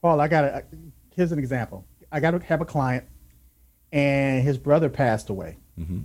Paul, 0.00 0.20
I 0.20 0.28
got 0.28 0.44
a 0.44 0.64
here's 1.14 1.32
an 1.32 1.38
example. 1.38 1.84
I 2.10 2.20
got 2.20 2.30
to 2.30 2.38
have 2.38 2.60
a 2.60 2.64
client, 2.64 3.04
and 3.92 4.42
his 4.42 4.56
brother 4.56 4.88
passed 4.88 5.28
away, 5.28 5.58
mm-hmm. 5.78 6.04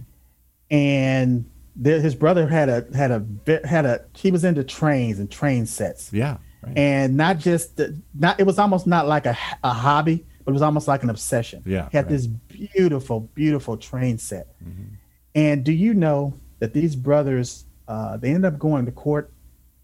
and 0.69 1.49
his 1.81 2.15
brother 2.15 2.47
had 2.47 2.69
a 2.69 2.85
had 2.93 3.11
a 3.11 3.25
had 3.65 3.85
a 3.85 4.05
he 4.15 4.31
was 4.31 4.43
into 4.43 4.63
trains 4.63 5.19
and 5.19 5.31
train 5.31 5.65
sets. 5.65 6.11
Yeah, 6.11 6.37
right. 6.61 6.77
and 6.77 7.15
not 7.15 7.37
just 7.37 7.79
not 8.13 8.39
it 8.39 8.43
was 8.43 8.59
almost 8.59 8.85
not 8.85 9.07
like 9.07 9.25
a, 9.25 9.37
a 9.63 9.71
hobby, 9.71 10.25
but 10.43 10.51
it 10.51 10.53
was 10.53 10.61
almost 10.61 10.87
like 10.87 11.03
an 11.03 11.09
obsession. 11.09 11.63
Yeah, 11.65 11.87
he 11.89 11.97
had 11.97 12.05
right. 12.05 12.11
this 12.11 12.27
beautiful, 12.73 13.21
beautiful 13.21 13.77
train 13.77 14.17
set. 14.17 14.47
Mm-hmm. 14.63 14.95
And 15.35 15.63
do 15.63 15.71
you 15.71 15.93
know 15.93 16.35
that 16.59 16.73
these 16.73 16.95
brothers 16.95 17.65
uh, 17.87 18.17
they 18.17 18.29
ended 18.29 18.45
up 18.45 18.59
going 18.59 18.85
to 18.85 18.91
court 18.91 19.31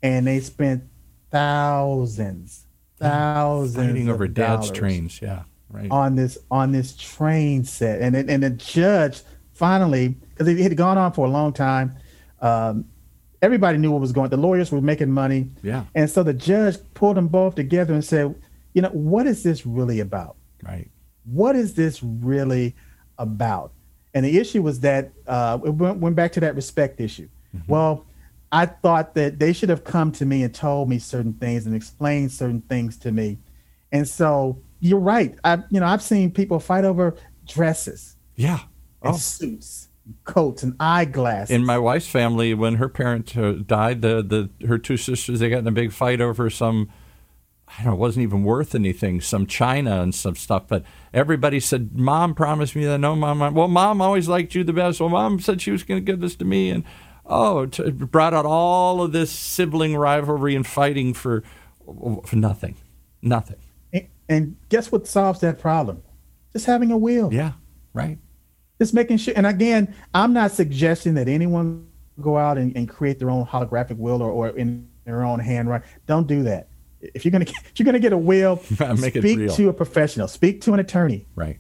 and 0.02 0.26
they 0.26 0.40
spent 0.40 0.84
thousands, 1.32 2.66
thousands 2.98 3.76
fighting 3.76 4.10
over 4.10 4.28
dad's 4.28 4.72
trains. 4.72 5.22
Yeah, 5.22 5.44
right. 5.70 5.90
On 5.92 6.16
this 6.16 6.38
on 6.50 6.72
this 6.72 6.96
train 6.96 7.64
set, 7.64 8.02
and 8.02 8.16
and 8.16 8.44
the 8.44 8.50
judge 8.52 9.22
finally 9.54 10.10
because 10.10 10.48
it 10.48 10.60
had 10.60 10.76
gone 10.78 10.98
on 10.98 11.12
for 11.14 11.26
a 11.26 11.30
long 11.30 11.54
time. 11.54 11.96
Um, 12.42 12.86
everybody 13.42 13.78
knew 13.78 13.92
what 13.92 14.02
was 14.02 14.14
going. 14.14 14.30
The 14.30 14.38
lawyers 14.38 14.72
were 14.72 14.82
making 14.82 15.12
money. 15.12 15.50
Yeah, 15.62 15.86
and 15.94 16.10
so 16.10 16.24
the 16.24 16.34
judge 16.34 16.78
pulled 16.94 17.18
them 17.18 17.28
both 17.28 17.56
together 17.56 17.94
and 17.94 18.04
said, 18.04 18.34
you 18.74 18.82
know, 18.82 18.90
what 18.90 19.28
is 19.28 19.44
this 19.44 19.66
really 19.66 20.00
about? 20.00 20.38
Right. 20.64 20.90
What 21.32 21.56
is 21.56 21.74
this 21.74 22.02
really 22.04 22.76
about? 23.18 23.74
And 24.14 24.26
the 24.26 24.38
issue 24.40 24.62
was 24.62 24.80
that 24.82 25.12
uh, 25.28 25.60
it 25.64 25.70
went, 25.70 26.00
went 26.00 26.16
back 26.16 26.32
to 26.34 26.40
that 26.40 26.56
respect 26.56 27.00
issue. 27.00 27.30
Mm-hmm. 27.56 27.72
Well, 27.72 28.06
I 28.52 28.66
thought 28.66 29.14
that 29.14 29.40
they 29.40 29.54
should 29.54 29.70
have 29.70 29.84
come 29.84 30.12
to 30.14 30.26
me 30.26 30.44
and 30.44 30.54
told 30.54 30.90
me 30.90 30.98
certain 31.00 31.34
things 31.34 31.66
and 31.66 31.76
explained 31.76 32.32
certain 32.32 32.62
things 32.62 32.98
to 33.00 33.12
me. 33.12 33.38
And 33.92 34.08
so 34.08 34.60
you're 34.80 35.00
right. 35.00 35.36
I, 35.44 35.64
you 35.70 35.80
know, 35.80 35.86
I've 35.86 36.02
seen 36.02 36.32
people 36.32 36.60
fight 36.60 36.86
over 36.86 37.16
dresses. 37.46 38.16
Yeah. 38.36 38.60
And 39.02 39.14
oh. 39.14 39.18
suits, 39.18 39.90
coats, 40.24 40.64
and 40.64 40.76
eyeglasses. 40.80 41.56
In 41.56 41.66
my 41.66 41.78
wife's 41.78 42.08
family, 42.08 42.54
when 42.54 42.76
her 42.76 42.90
parents 42.90 43.36
uh, 43.38 43.58
died, 43.66 44.02
the 44.02 44.50
the 44.60 44.68
her 44.68 44.78
two 44.78 44.98
sisters 44.98 45.40
they 45.40 45.50
got 45.50 45.60
in 45.60 45.68
a 45.68 45.72
big 45.72 45.92
fight 45.92 46.20
over 46.20 46.50
some 46.50 46.90
I 47.78 47.84
don't 47.84 47.92
know, 47.92 47.94
it 47.94 48.00
wasn't 48.00 48.24
even 48.24 48.44
worth 48.44 48.74
anything, 48.74 49.22
some 49.22 49.46
china 49.46 50.02
and 50.02 50.14
some 50.14 50.36
stuff. 50.36 50.64
But 50.68 50.84
everybody 51.14 51.60
said, 51.60 51.98
Mom 51.98 52.34
promised 52.34 52.76
me 52.76 52.86
that. 52.86 52.98
No, 52.98 53.16
Mom. 53.16 53.54
Well, 53.54 53.68
Mom 53.68 54.02
always 54.02 54.28
liked 54.28 54.56
you 54.56 54.64
the 54.64 54.74
best. 54.74 55.00
Well, 55.00 55.10
Mom 55.10 55.40
said 55.40 55.62
she 55.62 55.72
was 55.72 55.84
going 55.84 56.04
to 56.04 56.06
give 56.06 56.20
this 56.20 56.36
to 56.38 56.46
me. 56.46 56.72
And 56.72 56.84
oh, 57.26 57.62
it 57.62 57.98
brought 57.98 58.34
out 58.34 58.46
all 58.46 59.02
of 59.02 59.12
this 59.12 59.32
sibling 59.32 59.96
rivalry 59.96 60.56
and 60.56 60.66
fighting 60.66 61.14
for, 61.14 61.44
for 62.26 62.36
nothing. 62.36 62.76
Nothing. 63.22 63.58
And, 63.94 64.08
and 64.28 64.56
guess 64.70 64.92
what 64.92 65.08
solves 65.08 65.40
that 65.42 65.60
problem? 65.60 66.02
Just 66.54 66.66
having 66.66 66.92
a 66.92 66.98
will. 66.98 67.32
Yeah, 67.32 67.54
right. 67.94 68.18
Just 68.80 68.94
making 68.94 69.18
sure. 69.18 69.34
And 69.38 69.46
again, 69.46 69.94
I'm 70.14 70.34
not 70.34 70.52
suggesting 70.52 71.14
that 71.16 71.28
anyone 71.28 71.88
go 72.20 72.38
out 72.38 72.58
and, 72.58 72.76
and 72.76 72.90
create 72.90 73.20
their 73.20 73.30
own 73.30 73.46
holographic 73.46 73.98
will 73.98 74.22
or, 74.24 74.32
or 74.32 74.50
in 74.50 74.90
their 75.06 75.24
own 75.24 75.40
handwriting. 75.40 75.88
Don't 76.08 76.26
do 76.28 76.44
that 76.44 76.70
if 77.02 77.26
you're 77.26 77.32
gonna 77.32 77.46
if 77.48 77.74
you're 77.80 77.86
gonna 77.86 78.00
get 78.00 78.14
a 78.14 78.18
will, 78.18 78.58
speak 78.98 79.14
to 79.52 79.70
a 79.70 79.74
professional, 79.74 80.28
speak 80.28 80.62
to 80.62 80.74
an 80.74 80.80
attorney. 80.80 81.28
Right. 81.36 81.60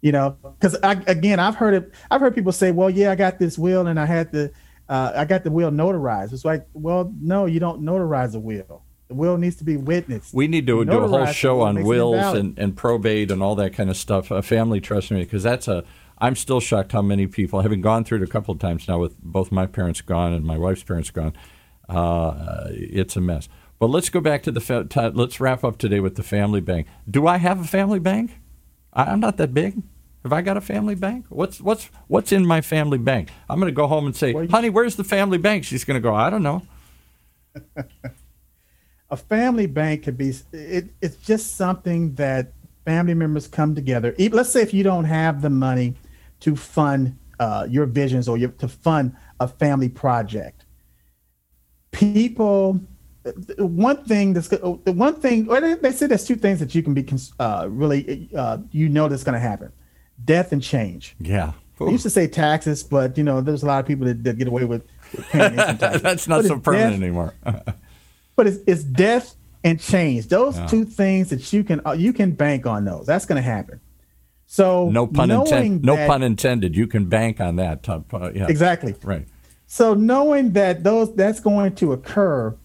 You 0.00 0.12
know, 0.12 0.36
because 0.58 0.76
again, 0.82 1.38
I've 1.38 1.56
heard 1.56 1.74
it. 1.74 1.92
I've 2.10 2.22
heard 2.22 2.34
people 2.34 2.52
say, 2.52 2.72
"Well, 2.72 2.88
yeah, 2.88 3.10
I 3.10 3.16
got 3.16 3.38
this 3.38 3.58
will, 3.58 3.86
and 3.86 4.00
I 4.00 4.06
had 4.06 4.32
the, 4.32 4.50
uh, 4.88 5.12
I 5.14 5.26
got 5.26 5.44
the 5.44 5.50
will 5.50 5.70
notarized." 5.70 6.32
It's 6.32 6.44
like, 6.44 6.66
well, 6.72 7.12
no, 7.20 7.44
you 7.44 7.60
don't 7.60 7.82
notarize 7.82 8.34
a 8.34 8.38
will. 8.38 8.82
The 9.08 9.14
will 9.14 9.36
needs 9.36 9.56
to 9.56 9.64
be 9.64 9.76
witnessed. 9.76 10.32
We 10.32 10.48
need 10.48 10.66
to 10.68 10.84
do 10.86 10.98
a 11.00 11.08
whole 11.08 11.26
show 11.26 11.60
on 11.60 11.82
wills 11.82 12.34
and, 12.34 12.58
and 12.58 12.74
probate 12.74 13.30
and 13.30 13.42
all 13.42 13.56
that 13.56 13.74
kind 13.74 13.90
of 13.90 13.96
stuff. 13.98 14.30
A 14.30 14.40
family 14.40 14.80
trust 14.80 15.10
me, 15.10 15.22
because 15.22 15.42
that's 15.42 15.68
a. 15.68 15.84
I'm 16.16 16.36
still 16.36 16.60
shocked 16.60 16.92
how 16.92 17.02
many 17.02 17.26
people, 17.26 17.60
having 17.60 17.80
gone 17.82 18.04
through 18.04 18.18
it 18.18 18.24
a 18.24 18.26
couple 18.26 18.52
of 18.52 18.60
times 18.60 18.86
now 18.86 18.98
with 18.98 19.18
both 19.22 19.50
my 19.50 19.66
parents 19.66 20.00
gone 20.00 20.32
and 20.32 20.44
my 20.44 20.56
wife's 20.56 20.82
parents 20.82 21.10
gone, 21.10 21.34
uh, 21.88 22.68
it's 22.70 23.16
a 23.16 23.20
mess. 23.20 23.48
But 23.80 23.88
let's 23.88 24.10
go 24.10 24.20
back 24.20 24.42
to 24.42 24.52
the. 24.52 24.60
Fa- 24.60 24.84
t- 24.84 25.00
let's 25.00 25.40
wrap 25.40 25.64
up 25.64 25.78
today 25.78 26.00
with 26.00 26.14
the 26.16 26.22
family 26.22 26.60
bank. 26.60 26.86
Do 27.10 27.26
I 27.26 27.38
have 27.38 27.60
a 27.60 27.64
family 27.64 27.98
bank? 27.98 28.38
I- 28.92 29.10
am 29.10 29.20
not 29.20 29.38
that 29.38 29.54
big. 29.54 29.82
Have 30.22 30.34
I 30.34 30.42
got 30.42 30.58
a 30.58 30.60
family 30.60 30.94
bank? 30.94 31.24
What's 31.30 31.62
what's 31.62 31.90
what's 32.06 32.30
in 32.30 32.46
my 32.46 32.60
family 32.60 32.98
bank? 32.98 33.30
I'm 33.48 33.58
going 33.58 33.72
to 33.72 33.74
go 33.74 33.86
home 33.86 34.04
and 34.04 34.14
say, 34.14 34.34
"Honey, 34.48 34.68
where's 34.68 34.96
the 34.96 35.02
family 35.02 35.38
bank?" 35.38 35.64
She's 35.64 35.84
going 35.84 35.94
to 35.94 36.00
go, 36.00 36.14
"I 36.14 36.28
don't 36.28 36.42
know." 36.42 36.62
a 39.10 39.16
family 39.16 39.66
bank 39.66 40.02
could 40.02 40.18
be. 40.18 40.34
It, 40.52 40.90
it's 41.00 41.16
just 41.16 41.56
something 41.56 42.14
that 42.16 42.52
family 42.84 43.14
members 43.14 43.48
come 43.48 43.74
together. 43.74 44.14
Let's 44.18 44.50
say 44.50 44.60
if 44.60 44.74
you 44.74 44.82
don't 44.82 45.04
have 45.04 45.40
the 45.40 45.48
money 45.48 45.94
to 46.40 46.54
fund 46.54 47.16
uh, 47.38 47.66
your 47.70 47.86
visions 47.86 48.28
or 48.28 48.36
your, 48.36 48.50
to 48.50 48.68
fund 48.68 49.16
a 49.40 49.48
family 49.48 49.88
project, 49.88 50.66
people 51.92 52.78
one 53.58 54.04
thing 54.04 54.32
that's 54.32 54.48
the 54.48 54.58
one 54.58 55.14
thing 55.14 55.46
they 55.46 55.92
say 55.92 56.06
there's 56.06 56.24
two 56.24 56.36
things 56.36 56.60
that 56.60 56.74
you 56.74 56.82
can 56.82 56.94
be 56.94 57.06
uh, 57.38 57.66
really 57.70 58.28
uh, 58.36 58.58
you 58.72 58.88
know 58.88 59.08
that's 59.08 59.24
going 59.24 59.34
to 59.34 59.40
happen. 59.40 59.72
Death 60.24 60.52
and 60.52 60.62
change. 60.62 61.16
Yeah. 61.20 61.52
Ooh. 61.80 61.88
I 61.88 61.90
used 61.92 62.02
to 62.02 62.10
say 62.10 62.26
taxes 62.26 62.82
but 62.82 63.16
you 63.16 63.24
know 63.24 63.40
there's 63.40 63.62
a 63.62 63.66
lot 63.66 63.80
of 63.80 63.86
people 63.86 64.06
that, 64.06 64.22
that 64.24 64.38
get 64.38 64.48
away 64.48 64.64
with 64.64 64.86
paying 65.30 65.56
taxes. 65.56 66.02
That's 66.02 66.28
not 66.28 66.42
but 66.42 66.48
so 66.48 66.58
permanent 66.58 66.92
death, 66.92 67.02
anymore. 67.02 67.34
But 68.36 68.46
it's, 68.46 68.58
it's 68.66 68.82
death 68.84 69.36
and 69.64 69.78
change. 69.78 70.28
Those 70.28 70.56
yeah. 70.56 70.66
two 70.66 70.86
things 70.86 71.28
that 71.28 71.52
you 71.52 71.62
can 71.62 71.82
uh, 71.84 71.92
you 71.92 72.14
can 72.14 72.30
bank 72.32 72.64
on 72.64 72.86
those. 72.86 73.04
That's 73.04 73.26
going 73.26 73.36
to 73.36 73.42
happen. 73.42 73.80
So 74.46 74.88
no 74.88 75.06
pun 75.06 75.30
intended 75.30 75.84
no 75.84 75.94
pun 76.06 76.22
intended. 76.22 76.74
You 76.74 76.86
can 76.86 77.06
bank 77.06 77.40
on 77.40 77.56
that. 77.56 77.86
Uh, 77.88 78.00
yeah. 78.34 78.46
exactly. 78.48 78.94
Right. 79.02 79.26
So 79.66 79.94
knowing 79.94 80.52
that 80.52 80.82
those 80.82 81.14
that's 81.14 81.38
going 81.38 81.76
to 81.76 81.92
occur 81.92 82.56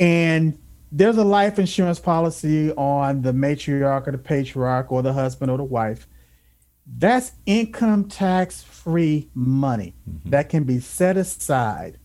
and 0.00 0.58
there's 0.90 1.18
a 1.18 1.24
life 1.24 1.58
insurance 1.58 2.00
policy 2.00 2.72
on 2.72 3.22
the 3.22 3.32
matriarch 3.32 4.08
or 4.08 4.12
the 4.12 4.18
patriarch 4.18 4.90
or 4.90 5.02
the 5.02 5.12
husband 5.12 5.50
or 5.50 5.58
the 5.58 5.64
wife. 5.64 6.08
That's 6.86 7.32
income 7.46 8.08
tax 8.08 8.62
free 8.62 9.30
money 9.34 9.94
mm-hmm. 10.08 10.30
that 10.30 10.48
can 10.48 10.64
be 10.64 10.80
set 10.80 11.16
aside 11.16 11.98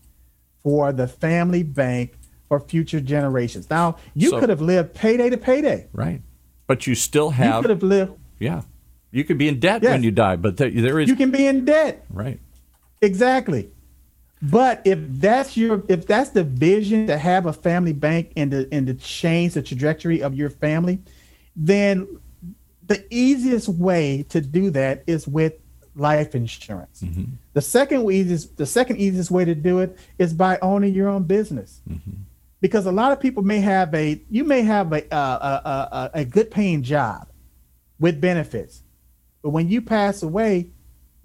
for 0.62 0.92
the 0.92 1.08
family 1.08 1.64
bank 1.64 2.14
for 2.48 2.60
future 2.60 3.00
generations. 3.00 3.68
Now, 3.68 3.96
you 4.14 4.30
so, 4.30 4.38
could 4.38 4.50
have 4.50 4.60
lived 4.60 4.94
payday 4.94 5.30
to 5.30 5.36
payday. 5.36 5.88
Right. 5.92 6.22
But 6.68 6.86
you 6.86 6.94
still 6.94 7.30
have. 7.30 7.56
You 7.56 7.60
could 7.62 7.70
have 7.70 7.82
lived. 7.82 8.12
Yeah. 8.38 8.62
You 9.10 9.24
could 9.24 9.38
be 9.38 9.48
in 9.48 9.58
debt 9.58 9.82
yes. 9.82 9.92
when 9.92 10.02
you 10.02 10.10
die, 10.10 10.36
but 10.36 10.56
there, 10.58 10.70
there 10.70 11.00
is. 11.00 11.08
You 11.08 11.16
can 11.16 11.30
be 11.30 11.46
in 11.46 11.64
debt. 11.64 12.04
Right. 12.10 12.38
Exactly. 13.00 13.70
But 14.50 14.82
if 14.84 14.98
that's 15.02 15.56
your 15.56 15.82
if 15.88 16.06
that's 16.06 16.30
the 16.30 16.44
vision 16.44 17.06
to 17.06 17.16
have 17.16 17.46
a 17.46 17.52
family 17.52 17.92
bank 17.92 18.32
and 18.36 18.50
to 18.50 18.68
and 18.70 18.86
to 18.86 18.94
change 18.94 19.54
the 19.54 19.62
trajectory 19.62 20.22
of 20.22 20.34
your 20.34 20.50
family, 20.50 21.00
then 21.54 22.06
the 22.86 23.04
easiest 23.10 23.68
way 23.68 24.24
to 24.28 24.40
do 24.40 24.70
that 24.70 25.02
is 25.06 25.26
with 25.26 25.54
life 25.96 26.34
insurance. 26.34 27.02
Mm-hmm. 27.02 27.24
The 27.54 27.62
second 27.62 28.10
easiest 28.10 28.56
the 28.56 28.66
second 28.66 28.98
easiest 28.98 29.30
way 29.30 29.44
to 29.44 29.54
do 29.54 29.80
it 29.80 29.96
is 30.18 30.32
by 30.32 30.58
owning 30.60 30.94
your 30.94 31.08
own 31.08 31.24
business. 31.24 31.80
Mm-hmm. 31.88 32.12
Because 32.60 32.86
a 32.86 32.92
lot 32.92 33.12
of 33.12 33.20
people 33.20 33.42
may 33.42 33.60
have 33.60 33.94
a 33.94 34.20
you 34.30 34.44
may 34.44 34.62
have 34.62 34.92
a 34.92 35.02
a, 35.10 35.16
a, 35.16 36.10
a 36.14 36.24
good 36.24 36.50
paying 36.50 36.82
job 36.82 37.28
with 37.98 38.20
benefits, 38.20 38.82
but 39.42 39.50
when 39.50 39.68
you 39.68 39.80
pass 39.80 40.22
away, 40.22 40.70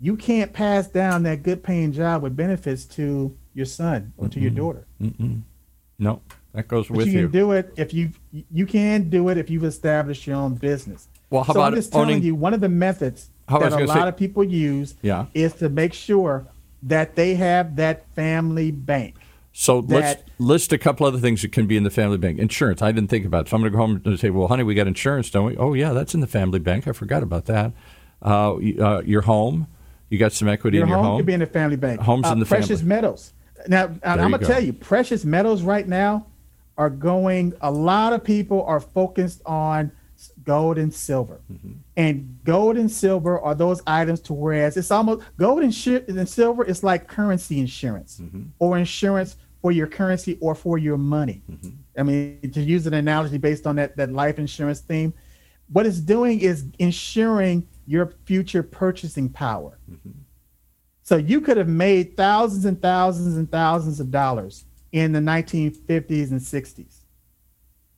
you 0.02 0.18
can't 0.18 0.52
pass 0.52 0.88
down 0.88 1.24
that 1.24 1.44
good 1.44 1.64
paying 1.64 1.92
job 1.92 2.24
with 2.24 2.36
benefits 2.36 2.86
to 2.86 3.38
your 3.54 3.68
son 3.68 4.14
or 4.18 4.28
to 4.28 4.40
Mm-mm. 4.40 4.42
your 4.42 4.52
daughter. 4.52 4.88
Mm-mm. 5.00 5.42
No, 6.00 6.22
that 6.54 6.68
goes 6.68 6.88
but 6.88 6.98
with 6.98 7.08
you. 7.08 7.14
You 7.14 7.22
can 7.28 7.32
do 7.32 7.52
it 7.52 7.74
if 7.78 7.94
you 7.94 8.10
you 8.52 8.66
can 8.66 9.10
do 9.10 9.30
it 9.30 9.38
if 9.38 9.50
you've 9.50 9.64
established 9.64 10.26
your 10.26 10.38
own 10.38 10.56
business. 10.56 11.08
Well, 11.30 11.44
how 11.44 11.54
so 11.54 11.60
about 11.60 11.74
I'm 11.74 11.76
just 11.76 11.92
telling 11.92 12.10
owning... 12.10 12.24
you 12.24 12.36
one 12.36 12.54
of 12.54 12.62
the 12.62 12.70
methods 12.70 13.30
that 13.48 13.74
a 13.74 13.86
lot 13.86 13.96
say... 13.96 14.08
of 14.08 14.18
people 14.18 14.44
use 14.44 14.96
yeah. 15.02 15.28
is 15.34 15.54
to 15.56 15.70
make 15.70 15.94
sure 15.94 16.48
that 16.84 17.16
they 17.16 17.36
have 17.36 17.76
that 17.76 18.06
family 18.16 18.72
bank. 18.72 19.16
So 19.54 19.82
that, 19.82 19.94
let's 19.94 20.24
list 20.40 20.74
a 20.74 20.78
couple 20.78 21.06
other 21.06 21.20
things 21.20 21.42
that 21.42 21.52
can 21.52 21.68
be 21.68 21.76
in 21.76 21.84
the 21.84 21.90
family 21.90 22.18
bank. 22.18 22.40
Insurance, 22.40 22.82
I 22.82 22.92
didn't 22.92 23.10
think 23.10 23.26
about. 23.26 23.46
It. 23.46 23.50
So 23.50 23.58
I'm 23.58 23.62
going 23.62 23.72
to 23.72 23.78
go 23.78 23.86
home 23.86 24.02
and 24.06 24.20
say, 24.20 24.30
"Well, 24.30 24.48
honey, 24.48 24.64
we 24.64 24.74
got 24.74 24.88
insurance, 24.88 25.30
don't 25.30 25.46
we?" 25.46 25.58
Oh, 25.58 25.74
yeah, 25.74 25.92
that's 25.92 26.14
in 26.14 26.22
the 26.22 26.28
family 26.28 26.60
bank. 26.60 26.88
I 26.88 26.94
forgot 26.94 27.22
about 27.22 27.46
that. 27.46 27.74
Uh, 28.22 28.56
uh, 28.56 29.02
your 29.06 29.22
home, 29.22 29.68
you 30.12 30.20
got 30.20 30.34
some 30.34 30.50
equity 30.50 30.78
your 30.78 30.86
in 30.86 30.90
your 30.90 30.98
home. 30.98 31.06
home. 31.06 31.20
could 31.20 31.26
be 31.26 31.34
in 31.34 31.42
a 31.42 31.48
family 31.48 31.78
bank. 31.78 32.02
Homes 32.02 32.28
uh, 32.28 32.34
in 32.34 32.40
the 32.40 32.46
precious 32.46 32.82
family. 32.82 32.96
metals. 32.96 33.34
Now, 33.68 33.96
I'm 34.04 34.30
going 34.30 34.40
to 34.42 34.46
tell 34.46 34.62
you, 34.62 34.74
precious 34.74 35.24
metals 35.24 35.64
right 35.64 35.88
now 35.88 36.28
are 36.78 36.90
going. 36.90 37.54
A 37.62 37.72
lot 37.72 38.12
of 38.12 38.24
people 38.24 38.64
are 38.64 38.80
focused 38.82 39.42
on 39.46 39.92
gold 40.44 40.78
and 40.78 40.94
silver, 40.94 41.40
mm-hmm. 41.52 41.72
And 41.96 42.40
gold 42.44 42.78
and 42.78 42.92
silver 42.92 43.40
are 43.40 43.56
those 43.56 43.82
items 43.88 44.20
to 44.22 44.34
whereas 44.34 44.78
it's 44.78 44.92
almost 44.92 45.24
gold 45.38 45.64
and, 45.64 45.74
sh- 45.74 46.04
and 46.08 46.28
silver 46.30 46.64
is 46.64 46.84
like 46.84 47.08
currency 47.08 47.60
insurance 47.60 48.20
mm-hmm. 48.22 48.44
or 48.60 48.78
insurance 48.78 49.38
for 49.62 49.72
your 49.72 49.88
currency 49.88 50.38
or 50.42 50.56
for 50.56 50.78
your 50.78 50.98
money. 50.98 51.42
Mm-hmm. 51.50 51.70
I 51.98 52.04
mean, 52.04 52.52
to 52.52 52.62
use 52.62 52.86
an 52.88 52.94
analogy 52.94 53.38
based 53.38 53.66
on 53.66 53.78
that, 53.78 53.96
that 53.98 54.12
life 54.12 54.40
insurance 54.40 54.82
theme, 54.82 55.14
what 55.72 55.86
it's 55.86 56.00
doing 56.00 56.40
is 56.40 56.66
ensuring 56.80 57.68
your 57.92 58.14
future 58.24 58.64
purchasing 58.64 59.28
power. 59.28 59.78
Mm-hmm. 59.92 60.12
So 61.04 61.18
you 61.18 61.42
could 61.42 61.58
have 61.58 61.68
made 61.68 62.16
thousands 62.16 62.64
and 62.64 62.82
thousands 62.82 63.36
and 63.36 63.52
thousands 63.52 64.00
of 64.00 64.12
dollars 64.12 64.64
in 64.94 65.12
the 65.12 65.20
1950s 65.20 66.32
and 66.32 66.40
60s. 66.40 67.00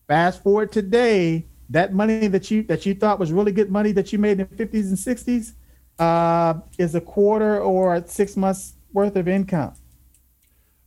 Fast 0.08 0.42
forward 0.42 0.72
today, 0.72 1.46
that 1.70 1.94
money 1.94 2.28
that 2.28 2.50
you 2.50 2.64
that 2.64 2.88
you 2.88 2.96
thought 2.96 3.20
was 3.20 3.32
really 3.32 3.52
good 3.52 3.72
money 3.72 3.92
that 3.92 4.12
you 4.12 4.18
made 4.18 4.40
in 4.40 4.48
the 4.50 4.66
50s 4.66 4.88
and 4.88 4.98
60s 4.98 5.54
uh, 6.00 6.60
is 6.80 6.96
a 6.96 7.02
quarter 7.02 7.60
or 7.60 8.04
six 8.08 8.36
months 8.36 8.74
worth 8.94 9.16
of 9.16 9.28
income. 9.28 9.74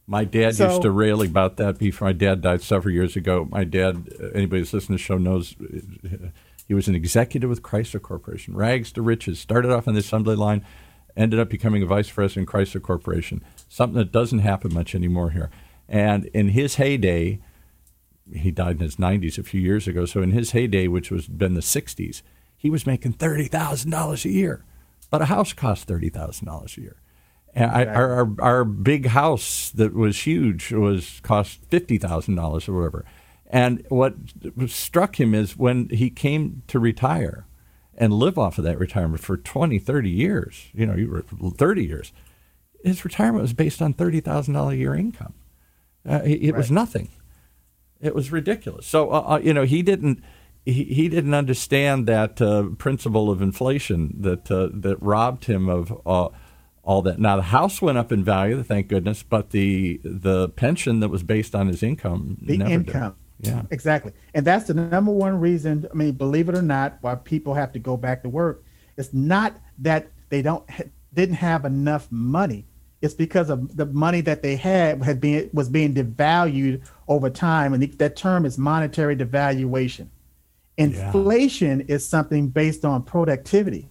My 0.08 0.24
dad 0.24 0.56
so, 0.56 0.68
used 0.68 0.82
to 0.82 0.90
rail 0.90 1.22
about 1.22 1.58
that 1.58 1.78
before 1.78 2.08
my 2.08 2.12
dad 2.12 2.40
died 2.40 2.62
several 2.62 2.92
years 2.92 3.14
ago. 3.14 3.46
My 3.50 3.64
dad, 3.64 4.08
anybody 4.34 4.60
who's 4.60 4.72
listening 4.72 4.98
to 4.98 5.02
the 5.02 5.06
show 5.06 5.18
knows, 5.18 5.54
he 6.66 6.74
was 6.74 6.88
an 6.88 6.94
executive 6.94 7.48
with 7.48 7.62
Chrysler 7.62 8.02
Corporation, 8.02 8.56
rags 8.56 8.92
to 8.92 9.02
riches. 9.02 9.38
Started 9.38 9.70
off 9.70 9.86
on 9.86 9.94
the 9.94 10.00
assembly 10.00 10.36
line, 10.36 10.64
ended 11.16 11.38
up 11.38 11.48
becoming 11.48 11.82
a 11.82 11.86
vice 11.86 12.10
president 12.10 12.48
in 12.48 12.52
Chrysler 12.52 12.82
Corporation. 12.82 13.42
Something 13.68 13.98
that 13.98 14.12
doesn't 14.12 14.40
happen 14.40 14.74
much 14.74 14.94
anymore 14.94 15.30
here. 15.30 15.50
And 15.88 16.26
in 16.26 16.48
his 16.48 16.74
heyday, 16.74 17.40
he 18.34 18.50
died 18.50 18.76
in 18.76 18.82
his 18.82 18.96
90s 18.96 19.38
a 19.38 19.44
few 19.44 19.60
years 19.60 19.86
ago. 19.86 20.04
So 20.04 20.20
in 20.22 20.32
his 20.32 20.50
heyday, 20.50 20.88
which 20.88 21.10
was 21.10 21.28
been 21.28 21.54
the 21.54 21.60
60s, 21.60 22.22
he 22.56 22.70
was 22.70 22.86
making 22.86 23.12
thirty 23.12 23.46
thousand 23.46 23.90
dollars 23.90 24.24
a 24.24 24.30
year, 24.30 24.64
but 25.10 25.22
a 25.22 25.26
house 25.26 25.52
cost 25.52 25.86
thirty 25.86 26.08
thousand 26.08 26.46
dollars 26.46 26.76
a 26.78 26.80
year. 26.80 26.96
And 27.54 27.70
I, 27.70 27.84
our, 27.84 28.12
our, 28.12 28.34
our 28.40 28.64
big 28.64 29.06
house 29.06 29.70
that 29.70 29.94
was 29.94 30.26
huge 30.26 30.72
was 30.72 31.20
cost 31.22 31.60
fifty 31.68 31.98
thousand 31.98 32.34
dollars 32.34 32.68
or 32.68 32.72
whatever. 32.72 33.04
And 33.48 33.84
what 33.88 34.14
struck 34.66 35.20
him 35.20 35.34
is 35.34 35.56
when 35.56 35.88
he 35.88 36.10
came 36.10 36.62
to 36.66 36.78
retire 36.78 37.46
and 37.96 38.12
live 38.12 38.38
off 38.38 38.58
of 38.58 38.64
that 38.64 38.78
retirement 38.78 39.22
for 39.22 39.36
20, 39.36 39.78
30 39.78 40.10
years, 40.10 40.68
you 40.74 40.84
know, 40.84 40.94
you 40.94 41.08
were 41.08 41.24
30 41.50 41.84
years, 41.84 42.12
his 42.84 43.04
retirement 43.04 43.42
was 43.42 43.52
based 43.52 43.80
on 43.80 43.94
$30,000 43.94 44.72
a 44.72 44.76
year 44.76 44.94
income. 44.94 45.34
Uh, 46.08 46.20
it, 46.24 46.52
right. 46.52 46.56
was 46.56 46.70
nothing. 46.70 47.08
It 48.00 48.14
was 48.14 48.30
ridiculous. 48.30 48.86
So 48.86 49.10
uh, 49.10 49.24
uh, 49.26 49.40
you 49.42 49.52
know 49.52 49.64
he 49.64 49.82
didn't 49.82 50.22
he, 50.64 50.84
he 50.84 51.08
didn't 51.08 51.34
understand 51.34 52.06
that 52.06 52.40
uh, 52.40 52.68
principle 52.78 53.30
of 53.30 53.40
inflation 53.42 54.14
that 54.20 54.50
uh, 54.50 54.68
that 54.72 55.00
robbed 55.00 55.46
him 55.46 55.68
of 55.68 55.92
uh, 56.06 56.28
all 56.82 57.02
that. 57.02 57.18
Now 57.18 57.36
the 57.36 57.42
house 57.42 57.80
went 57.80 57.98
up 57.98 58.12
in 58.12 58.22
value, 58.22 58.62
thank 58.62 58.88
goodness, 58.88 59.22
but 59.22 59.50
the 59.50 60.00
the 60.04 60.50
pension 60.50 61.00
that 61.00 61.08
was 61.08 61.22
based 61.22 61.54
on 61.54 61.66
his 61.68 61.82
income 61.82 62.36
the 62.40 62.54
income. 62.54 62.82
Did. 62.84 63.25
Yeah, 63.38 63.62
exactly, 63.70 64.12
and 64.34 64.46
that's 64.46 64.66
the 64.66 64.74
number 64.74 65.12
one 65.12 65.38
reason. 65.40 65.86
I 65.90 65.94
mean, 65.94 66.12
believe 66.12 66.48
it 66.48 66.54
or 66.54 66.62
not, 66.62 66.98
why 67.02 67.14
people 67.16 67.54
have 67.54 67.72
to 67.72 67.78
go 67.78 67.96
back 67.96 68.22
to 68.22 68.28
work. 68.28 68.64
It's 68.96 69.12
not 69.12 69.56
that 69.78 70.10
they 70.30 70.42
don't 70.42 70.64
didn't 71.12 71.36
have 71.36 71.64
enough 71.64 72.10
money 72.10 72.66
it's 73.02 73.14
because 73.14 73.50
of 73.50 73.76
the 73.76 73.86
money 73.86 74.20
that 74.22 74.42
they 74.42 74.56
had 74.56 75.02
had 75.02 75.20
been 75.20 75.50
was 75.52 75.68
being 75.68 75.94
devalued 75.94 76.82
over 77.08 77.28
time, 77.30 77.72
and 77.74 77.82
that 77.82 78.16
term 78.16 78.46
is 78.46 78.58
monetary 78.58 79.16
devaluation. 79.16 80.08
Inflation 80.78 81.80
yeah. 81.80 81.94
is 81.94 82.06
something 82.06 82.48
based 82.48 82.84
on 82.84 83.02
productivity, 83.02 83.88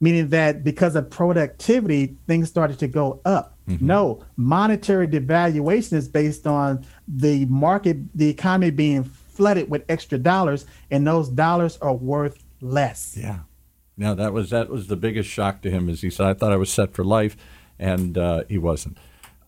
meaning 0.00 0.28
that 0.28 0.64
because 0.64 0.96
of 0.96 1.10
productivity, 1.10 2.16
things 2.26 2.48
started 2.48 2.78
to 2.78 2.88
go 2.88 3.20
up. 3.24 3.56
Mm-hmm. 3.68 3.86
No, 3.86 4.24
monetary 4.36 5.06
devaluation 5.06 5.92
is 5.92 6.08
based 6.08 6.46
on 6.46 6.84
the 7.06 7.44
market, 7.46 7.98
the 8.14 8.28
economy 8.28 8.70
being 8.70 9.04
flooded 9.04 9.70
with 9.70 9.84
extra 9.88 10.18
dollars, 10.18 10.66
and 10.90 11.06
those 11.06 11.28
dollars 11.28 11.78
are 11.80 11.94
worth 11.94 12.42
less. 12.60 13.16
Yeah. 13.16 13.40
Now 13.96 14.14
that 14.14 14.32
was 14.32 14.50
that 14.50 14.70
was 14.70 14.86
the 14.86 14.96
biggest 14.96 15.28
shock 15.28 15.62
to 15.62 15.70
him, 15.70 15.88
as 15.88 16.00
he 16.00 16.10
said, 16.10 16.26
"I 16.26 16.34
thought 16.34 16.52
I 16.52 16.56
was 16.56 16.72
set 16.72 16.94
for 16.94 17.04
life." 17.04 17.36
and 17.80 18.16
uh, 18.16 18.44
he 18.48 18.58
wasn't. 18.58 18.98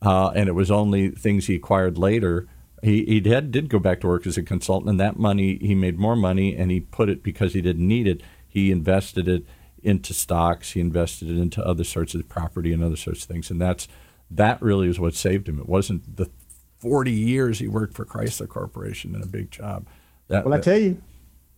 Uh, 0.00 0.32
and 0.34 0.48
it 0.48 0.52
was 0.52 0.70
only 0.70 1.10
things 1.10 1.46
he 1.46 1.54
acquired 1.54 1.96
later. 1.96 2.48
He 2.82 3.04
he 3.04 3.20
did, 3.20 3.52
did 3.52 3.68
go 3.68 3.78
back 3.78 4.00
to 4.00 4.08
work 4.08 4.26
as 4.26 4.36
a 4.36 4.42
consultant, 4.42 4.90
and 4.90 4.98
that 4.98 5.16
money 5.16 5.58
he 5.58 5.76
made 5.76 5.98
more 5.98 6.16
money, 6.16 6.56
and 6.56 6.72
he 6.72 6.80
put 6.80 7.08
it 7.08 7.22
because 7.22 7.54
he 7.54 7.60
didn't 7.60 7.86
need 7.86 8.08
it. 8.08 8.22
He 8.48 8.72
invested 8.72 9.28
it 9.28 9.44
into 9.82 10.14
stocks. 10.14 10.72
He 10.72 10.80
invested 10.80 11.30
it 11.30 11.38
into 11.38 11.64
other 11.64 11.84
sorts 11.84 12.14
of 12.14 12.28
property 12.28 12.72
and 12.72 12.82
other 12.82 12.96
sorts 12.96 13.22
of 13.22 13.28
things, 13.28 13.50
and 13.50 13.60
that's 13.60 13.88
that 14.30 14.60
really 14.62 14.88
is 14.88 14.98
what 14.98 15.14
saved 15.14 15.48
him. 15.48 15.58
It 15.58 15.68
wasn't 15.68 16.16
the 16.16 16.30
40 16.78 17.12
years 17.12 17.58
he 17.58 17.68
worked 17.68 17.94
for 17.94 18.04
Chrysler 18.04 18.48
Corporation 18.48 19.14
in 19.14 19.22
a 19.22 19.26
big 19.26 19.50
job. 19.50 19.86
That, 20.28 20.44
well, 20.44 20.54
I 20.54 20.60
tell 20.60 20.78
you, 20.78 21.00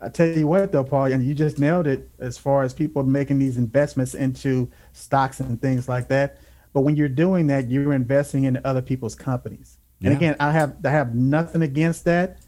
I 0.00 0.08
tell 0.08 0.26
you 0.26 0.46
what, 0.46 0.72
though, 0.72 0.84
Paul, 0.84 1.06
and 1.06 1.24
you 1.24 1.34
just 1.34 1.58
nailed 1.58 1.86
it 1.86 2.10
as 2.18 2.36
far 2.36 2.62
as 2.62 2.74
people 2.74 3.02
making 3.04 3.38
these 3.38 3.56
investments 3.56 4.14
into 4.14 4.70
stocks 4.92 5.40
and 5.40 5.60
things 5.60 5.88
like 5.88 6.08
that. 6.08 6.38
But 6.74 6.82
when 6.82 6.96
you're 6.96 7.08
doing 7.08 7.46
that, 7.46 7.70
you're 7.70 7.94
investing 7.94 8.44
in 8.44 8.60
other 8.64 8.82
people's 8.82 9.14
companies. 9.14 9.78
Yeah. 10.00 10.08
And 10.08 10.16
again, 10.16 10.36
I 10.40 10.50
have 10.50 10.76
I 10.84 10.90
have 10.90 11.14
nothing 11.14 11.62
against 11.62 12.04
that, 12.04 12.38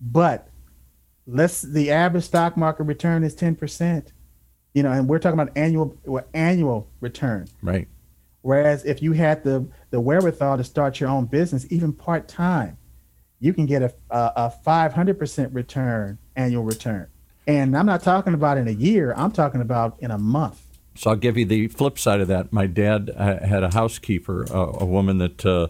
but 0.00 0.48
let's 1.26 1.60
the 1.60 1.90
average 1.90 2.24
stock 2.24 2.56
market 2.56 2.84
return 2.84 3.24
is 3.24 3.34
ten 3.34 3.56
percent. 3.56 4.12
You 4.74 4.82
know, 4.82 4.92
and 4.92 5.08
we're 5.08 5.18
talking 5.18 5.38
about 5.38 5.56
annual 5.56 5.96
annual 6.32 6.88
return. 7.00 7.48
Right. 7.62 7.88
Whereas 8.40 8.84
if 8.84 9.02
you 9.02 9.12
had 9.12 9.44
the 9.44 9.66
the 9.90 10.00
wherewithal 10.00 10.56
to 10.56 10.64
start 10.64 11.00
your 11.00 11.10
own 11.10 11.26
business, 11.26 11.66
even 11.70 11.92
part 11.92 12.26
time, 12.28 12.78
you 13.38 13.52
can 13.52 13.66
get 13.66 13.82
a 13.82 13.94
a 14.10 14.50
five 14.50 14.94
hundred 14.94 15.18
percent 15.18 15.52
return 15.52 16.18
annual 16.36 16.64
return. 16.64 17.08
And 17.46 17.76
I'm 17.76 17.86
not 17.86 18.02
talking 18.02 18.34
about 18.34 18.56
in 18.56 18.68
a 18.68 18.72
year. 18.72 19.12
I'm 19.16 19.32
talking 19.32 19.60
about 19.60 19.96
in 19.98 20.10
a 20.10 20.18
month. 20.18 20.62
So 20.94 21.10
I'll 21.10 21.16
give 21.16 21.36
you 21.36 21.44
the 21.44 21.68
flip 21.68 21.98
side 21.98 22.20
of 22.20 22.28
that. 22.28 22.52
My 22.52 22.66
dad 22.66 23.10
uh, 23.16 23.44
had 23.44 23.62
a 23.62 23.72
housekeeper, 23.72 24.46
uh, 24.54 24.78
a 24.80 24.84
woman 24.84 25.18
that 25.18 25.44
uh, 25.44 25.68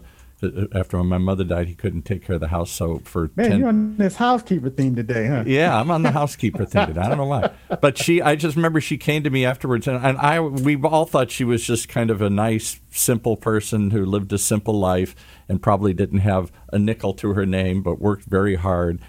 after 0.73 1.01
my 1.03 1.17
mother 1.17 1.43
died, 1.43 1.67
he 1.67 1.75
couldn't 1.75 2.03
take 2.03 2.25
care 2.25 2.35
of 2.35 2.41
the 2.41 2.47
house. 2.47 2.71
So 2.71 2.99
for 3.03 3.31
man, 3.35 3.49
ten... 3.49 3.59
you're 3.59 3.69
on 3.69 3.97
this 3.97 4.15
housekeeper 4.15 4.69
theme 4.69 4.95
today, 4.95 5.27
huh? 5.27 5.43
Yeah, 5.45 5.79
I'm 5.79 5.91
on 5.91 6.03
the 6.03 6.11
housekeeper 6.11 6.65
thing 6.65 6.87
today. 6.87 7.01
I 7.01 7.09
don't 7.09 7.17
know 7.17 7.25
why, 7.25 7.51
but 7.81 7.97
she. 7.97 8.21
I 8.21 8.35
just 8.35 8.55
remember 8.55 8.81
she 8.81 8.97
came 8.97 9.23
to 9.23 9.29
me 9.29 9.45
afterwards, 9.45 9.87
and, 9.87 10.03
and 10.03 10.17
I 10.17 10.39
we 10.39 10.75
all 10.81 11.05
thought 11.05 11.31
she 11.31 11.43
was 11.43 11.63
just 11.63 11.89
kind 11.89 12.09
of 12.09 12.21
a 12.21 12.29
nice, 12.29 12.79
simple 12.91 13.37
person 13.37 13.91
who 13.91 14.05
lived 14.05 14.31
a 14.33 14.37
simple 14.37 14.79
life 14.79 15.15
and 15.47 15.61
probably 15.61 15.93
didn't 15.93 16.19
have 16.19 16.51
a 16.71 16.79
nickel 16.79 17.13
to 17.15 17.33
her 17.33 17.45
name, 17.45 17.83
but 17.83 17.99
worked 17.99 18.25
very 18.25 18.55
hard, 18.55 18.99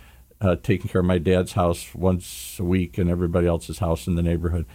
uh, 0.41 0.57
taking 0.57 0.89
care 0.89 1.01
of 1.01 1.07
my 1.07 1.19
dad's 1.19 1.53
house 1.53 1.95
once 1.95 2.59
a 2.59 2.65
week 2.65 2.99
and 2.99 3.11
everybody 3.11 3.47
else's 3.47 3.79
house 3.79 4.07
in 4.07 4.15
the 4.15 4.23
neighborhood. 4.23 4.67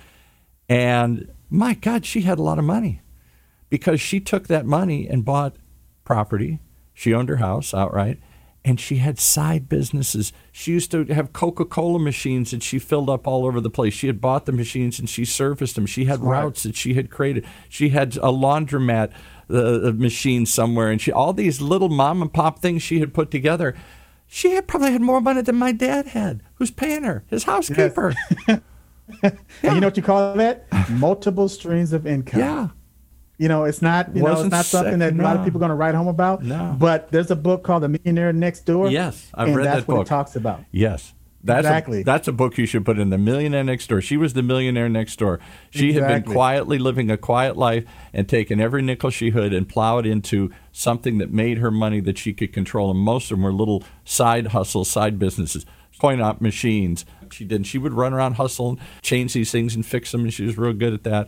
And 0.67 1.31
my 1.49 1.73
God, 1.73 2.05
she 2.05 2.21
had 2.21 2.39
a 2.39 2.43
lot 2.43 2.59
of 2.59 2.65
money 2.65 3.01
because 3.69 3.99
she 3.99 4.19
took 4.19 4.47
that 4.47 4.65
money 4.65 5.07
and 5.07 5.25
bought 5.25 5.55
property. 6.09 6.57
She 6.91 7.13
owned 7.13 7.29
her 7.29 7.35
house 7.37 7.71
outright 7.71 8.19
and 8.65 8.79
she 8.79 8.97
had 8.97 9.19
side 9.19 9.69
businesses. 9.69 10.33
She 10.51 10.71
used 10.71 10.89
to 10.89 11.05
have 11.05 11.33
Coca 11.33 11.65
Cola 11.65 11.99
machines 11.99 12.49
that 12.49 12.63
she 12.63 12.79
filled 12.79 13.11
up 13.11 13.27
all 13.27 13.45
over 13.45 13.61
the 13.61 13.69
place. 13.69 13.93
She 13.93 14.07
had 14.07 14.19
bought 14.19 14.47
the 14.47 14.51
machines 14.51 14.97
and 14.97 15.07
she 15.07 15.23
serviced 15.23 15.75
them. 15.75 15.85
She 15.85 16.05
had 16.05 16.17
Smart. 16.17 16.31
routes 16.31 16.63
that 16.63 16.75
she 16.75 16.95
had 16.95 17.11
created. 17.11 17.45
She 17.69 17.89
had 17.89 18.17
a 18.17 18.31
laundromat 18.31 19.11
uh, 19.51 19.91
machine 19.95 20.47
somewhere, 20.47 20.89
and 20.89 20.99
she 20.99 21.11
all 21.11 21.31
these 21.31 21.61
little 21.61 21.89
mom 21.89 22.23
and 22.23 22.33
pop 22.33 22.59
things 22.59 22.81
she 22.81 22.99
had 22.99 23.13
put 23.13 23.29
together. 23.29 23.75
She 24.27 24.51
had 24.51 24.67
probably 24.67 24.91
had 24.91 25.01
more 25.01 25.21
money 25.21 25.41
than 25.41 25.55
my 25.55 25.71
dad 25.71 26.07
had, 26.07 26.41
who's 26.55 26.71
paying 26.71 27.03
her, 27.03 27.23
his 27.27 27.43
housekeeper. 27.43 28.15
Yeah. 28.47 28.59
And 29.23 29.73
you 29.73 29.79
know 29.81 29.87
what 29.87 29.97
you 29.97 30.03
call 30.03 30.35
that? 30.35 30.67
Multiple 30.91 31.49
streams 31.49 31.93
of 31.93 32.05
income. 32.05 32.39
Yeah. 32.39 32.67
You 33.39 33.47
know, 33.47 33.63
it's 33.63 33.81
not 33.81 34.15
you 34.15 34.21
Wasn't 34.21 34.39
know 34.39 34.45
it's 34.45 34.51
not 34.51 34.65
something 34.65 34.99
that 34.99 35.15
no. 35.15 35.23
a 35.23 35.25
lot 35.25 35.37
of 35.37 35.45
people 35.45 35.59
are 35.59 35.65
going 35.65 35.69
to 35.69 35.75
write 35.75 35.95
home 35.95 36.09
about. 36.09 36.43
No. 36.43 36.75
But 36.77 37.09
there's 37.09 37.31
a 37.31 37.35
book 37.35 37.63
called 37.63 37.83
The 37.83 37.89
Millionaire 37.89 38.33
Next 38.33 38.65
Door. 38.65 38.91
Yes, 38.91 39.31
I've 39.33 39.55
read 39.55 39.65
that 39.65 39.87
book. 39.87 39.97
what 39.97 40.07
it 40.07 40.09
talks 40.09 40.35
about. 40.35 40.63
Yes. 40.71 41.13
That's 41.41 41.59
exactly. 41.59 42.01
A, 42.01 42.03
that's 42.03 42.27
a 42.27 42.33
book 42.33 42.57
you 42.57 42.65
should 42.65 42.83
put 42.83 42.99
in 42.99 43.11
the 43.11 43.17
millionaire 43.17 43.63
next 43.63 43.87
door. 43.87 44.01
She 44.01 44.17
was 44.17 44.33
the 44.33 44.43
millionaire 44.43 44.89
next 44.89 45.17
door. 45.19 45.39
She 45.69 45.91
exactly. 45.91 46.13
had 46.13 46.25
been 46.25 46.33
quietly 46.33 46.77
living 46.77 47.09
a 47.09 47.15
quiet 47.15 47.55
life 47.55 47.85
and 48.11 48.27
taken 48.27 48.59
every 48.59 48.81
nickel 48.81 49.09
she 49.09 49.31
could 49.31 49.53
and 49.53 49.67
plowed 49.67 50.05
into 50.05 50.51
something 50.73 51.17
that 51.19 51.31
made 51.31 51.59
her 51.59 51.71
money 51.71 52.01
that 52.01 52.17
she 52.17 52.33
could 52.33 52.51
control. 52.51 52.91
And 52.91 52.99
most 52.99 53.31
of 53.31 53.37
them 53.37 53.43
were 53.43 53.53
little 53.53 53.85
side 54.03 54.47
hustles, 54.47 54.89
side 54.91 55.17
businesses, 55.17 55.65
coin 55.97 56.19
op 56.19 56.41
machines, 56.41 57.05
she 57.33 57.45
did. 57.45 57.65
She 57.65 57.77
would 57.77 57.93
run 57.93 58.13
around 58.13 58.33
hustling, 58.33 58.79
change 59.01 59.33
these 59.33 59.51
things 59.51 59.75
and 59.75 59.85
fix 59.85 60.11
them, 60.11 60.21
and 60.21 60.33
she 60.33 60.43
was 60.43 60.57
real 60.57 60.73
good 60.73 60.93
at 60.93 61.03
that. 61.03 61.27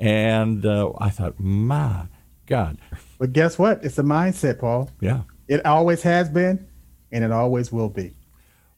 And 0.00 0.64
uh, 0.64 0.92
I 0.98 1.10
thought, 1.10 1.38
my 1.38 2.06
God. 2.46 2.78
But 3.18 3.34
guess 3.34 3.58
what? 3.58 3.84
It's 3.84 3.98
a 3.98 4.02
mindset, 4.02 4.58
Paul. 4.58 4.90
Yeah. 5.00 5.22
It 5.46 5.64
always 5.66 6.02
has 6.02 6.30
been, 6.30 6.66
and 7.12 7.22
it 7.22 7.30
always 7.30 7.70
will 7.70 7.90
be. 7.90 8.16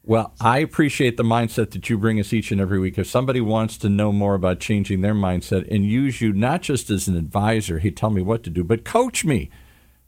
Well, 0.05 0.33
I 0.41 0.59
appreciate 0.59 1.15
the 1.15 1.23
mindset 1.23 1.71
that 1.71 1.89
you 1.89 1.97
bring 1.97 2.19
us 2.19 2.33
each 2.33 2.51
and 2.51 2.59
every 2.59 2.77
week. 2.77 2.97
If 2.97 3.07
somebody 3.07 3.39
wants 3.39 3.77
to 3.77 3.89
know 3.89 4.11
more 4.11 4.35
about 4.35 4.59
changing 4.59 4.99
their 4.99 5.13
mindset 5.13 5.65
and 5.73 5.85
use 5.85 6.19
you 6.19 6.33
not 6.33 6.61
just 6.61 6.89
as 6.89 7.07
an 7.07 7.15
advisor, 7.15 7.79
hey, 7.79 7.91
tell 7.91 8.09
me 8.09 8.21
what 8.21 8.43
to 8.43 8.49
do, 8.49 8.65
but 8.65 8.83
coach 8.83 9.23
me, 9.23 9.49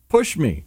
push 0.10 0.36
me, 0.36 0.66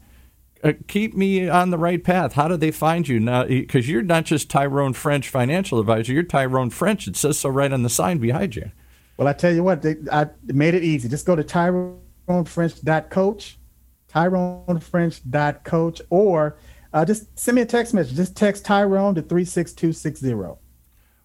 uh, 0.65 0.73
keep 0.87 1.15
me 1.15 1.47
on 1.47 1.69
the 1.69 1.77
right 1.77 2.03
path. 2.03 2.33
How 2.33 2.49
do 2.49 2.57
they 2.57 2.71
find 2.71 3.07
you 3.07 3.21
now? 3.21 3.45
Because 3.45 3.87
you're 3.87 4.01
not 4.01 4.25
just 4.25 4.49
Tyrone 4.49 4.95
French 4.95 5.29
financial 5.29 5.79
advisor, 5.79 6.15
you're 6.15 6.23
Tyrone 6.23 6.71
French. 6.71 7.07
It 7.07 7.17
says 7.17 7.39
so 7.39 7.51
right 7.51 7.71
on 7.71 7.83
the 7.83 7.91
sign 7.91 8.17
behind 8.17 8.57
you. 8.57 8.71
Well, 9.19 9.29
I 9.29 9.35
tell 9.35 9.53
you 9.53 9.65
what, 9.65 9.83
they, 9.83 9.97
I 10.11 10.29
made 10.47 10.75
it 10.75 10.85
easy. 10.85 11.09
Just 11.09 11.27
go 11.27 11.35
to 11.35 11.43
tyronefrench.coach, 11.43 13.59
tyronefrench.coach, 14.09 16.03
or 16.09 16.57
uh, 16.93 17.05
just 17.05 17.39
send 17.39 17.57
me 17.57 17.63
a 17.63 17.67
text 17.67 17.93
message. 17.93 18.17
Just 18.17 18.37
text 18.37 18.65
Tyrone 18.65 19.17
to 19.17 19.23
36260. 19.23 20.61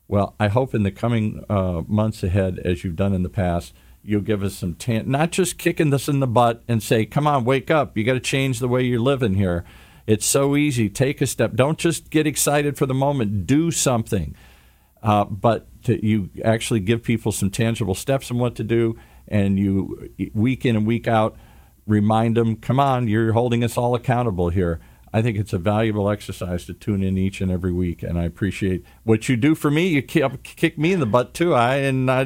Well, 0.08 0.36
I 0.40 0.48
hope 0.48 0.74
in 0.74 0.82
the 0.82 0.92
coming 0.92 1.46
uh, 1.48 1.84
months 1.88 2.24
ahead, 2.24 2.60
as 2.66 2.84
you've 2.84 2.96
done 2.96 3.14
in 3.14 3.22
the 3.22 3.30
past, 3.30 3.74
you'll 4.02 4.22
give 4.22 4.42
us 4.44 4.56
some, 4.56 4.74
tan- 4.74 5.10
not 5.10 5.32
just 5.32 5.60
kicking 5.60 5.92
this 5.92 6.10
in 6.10 6.20
the 6.20 6.28
butt 6.28 6.64
and 6.68 6.82
say, 6.82 7.06
come 7.06 7.28
on, 7.28 7.46
wake 7.46 7.70
up. 7.72 7.96
You 7.96 8.04
got 8.04 8.14
to 8.14 8.20
change 8.20 8.58
the 8.60 8.68
way 8.68 8.84
you're 8.84 9.00
living 9.00 9.36
here. 9.36 9.64
It's 10.06 10.26
so 10.26 10.58
easy. 10.58 10.90
Take 10.90 11.22
a 11.22 11.28
step. 11.28 11.54
Don't 11.54 11.78
just 11.78 12.10
get 12.10 12.28
excited 12.28 12.76
for 12.76 12.88
the 12.88 12.94
moment. 12.94 13.48
Do 13.48 13.72
something. 13.72 14.36
Uh, 15.04 15.26
but 15.26 15.68
to, 15.84 16.04
you 16.04 16.30
actually 16.44 16.80
give 16.80 17.04
people 17.04 17.32
some 17.32 17.52
tangible 17.52 17.94
steps 17.94 18.32
on 18.32 18.40
what 18.40 18.56
to 18.56 18.64
do, 18.64 18.98
and 19.28 19.60
you, 19.60 20.10
week 20.34 20.66
in 20.66 20.76
and 20.76 20.88
week 20.88 21.08
out, 21.08 21.36
remind 21.86 22.38
them, 22.38 22.56
come 22.56 22.80
on, 22.80 23.08
you're 23.08 23.34
holding 23.34 23.64
us 23.64 23.78
all 23.78 23.94
accountable 23.94 24.50
here. 24.50 24.80
I 25.16 25.22
think 25.22 25.38
it's 25.38 25.54
a 25.54 25.60
valuable 25.60 26.10
exercise 26.10 26.66
to 26.66 26.74
tune 26.74 27.04
in 27.04 27.18
each 27.18 27.42
and 27.42 27.52
every 27.52 27.72
week, 27.72 28.02
and 28.02 28.18
I 28.18 28.24
appreciate 28.24 28.84
what 29.04 29.30
you 29.30 29.36
do 29.36 29.54
for 29.54 29.70
me. 29.70 29.88
You 29.90 30.02
kick 30.02 30.78
me 30.80 30.94
in 30.94 31.00
the 31.00 31.06
butt 31.06 31.36
too. 31.36 31.54
I 31.54 31.76
and 31.76 32.10
I, 32.10 32.26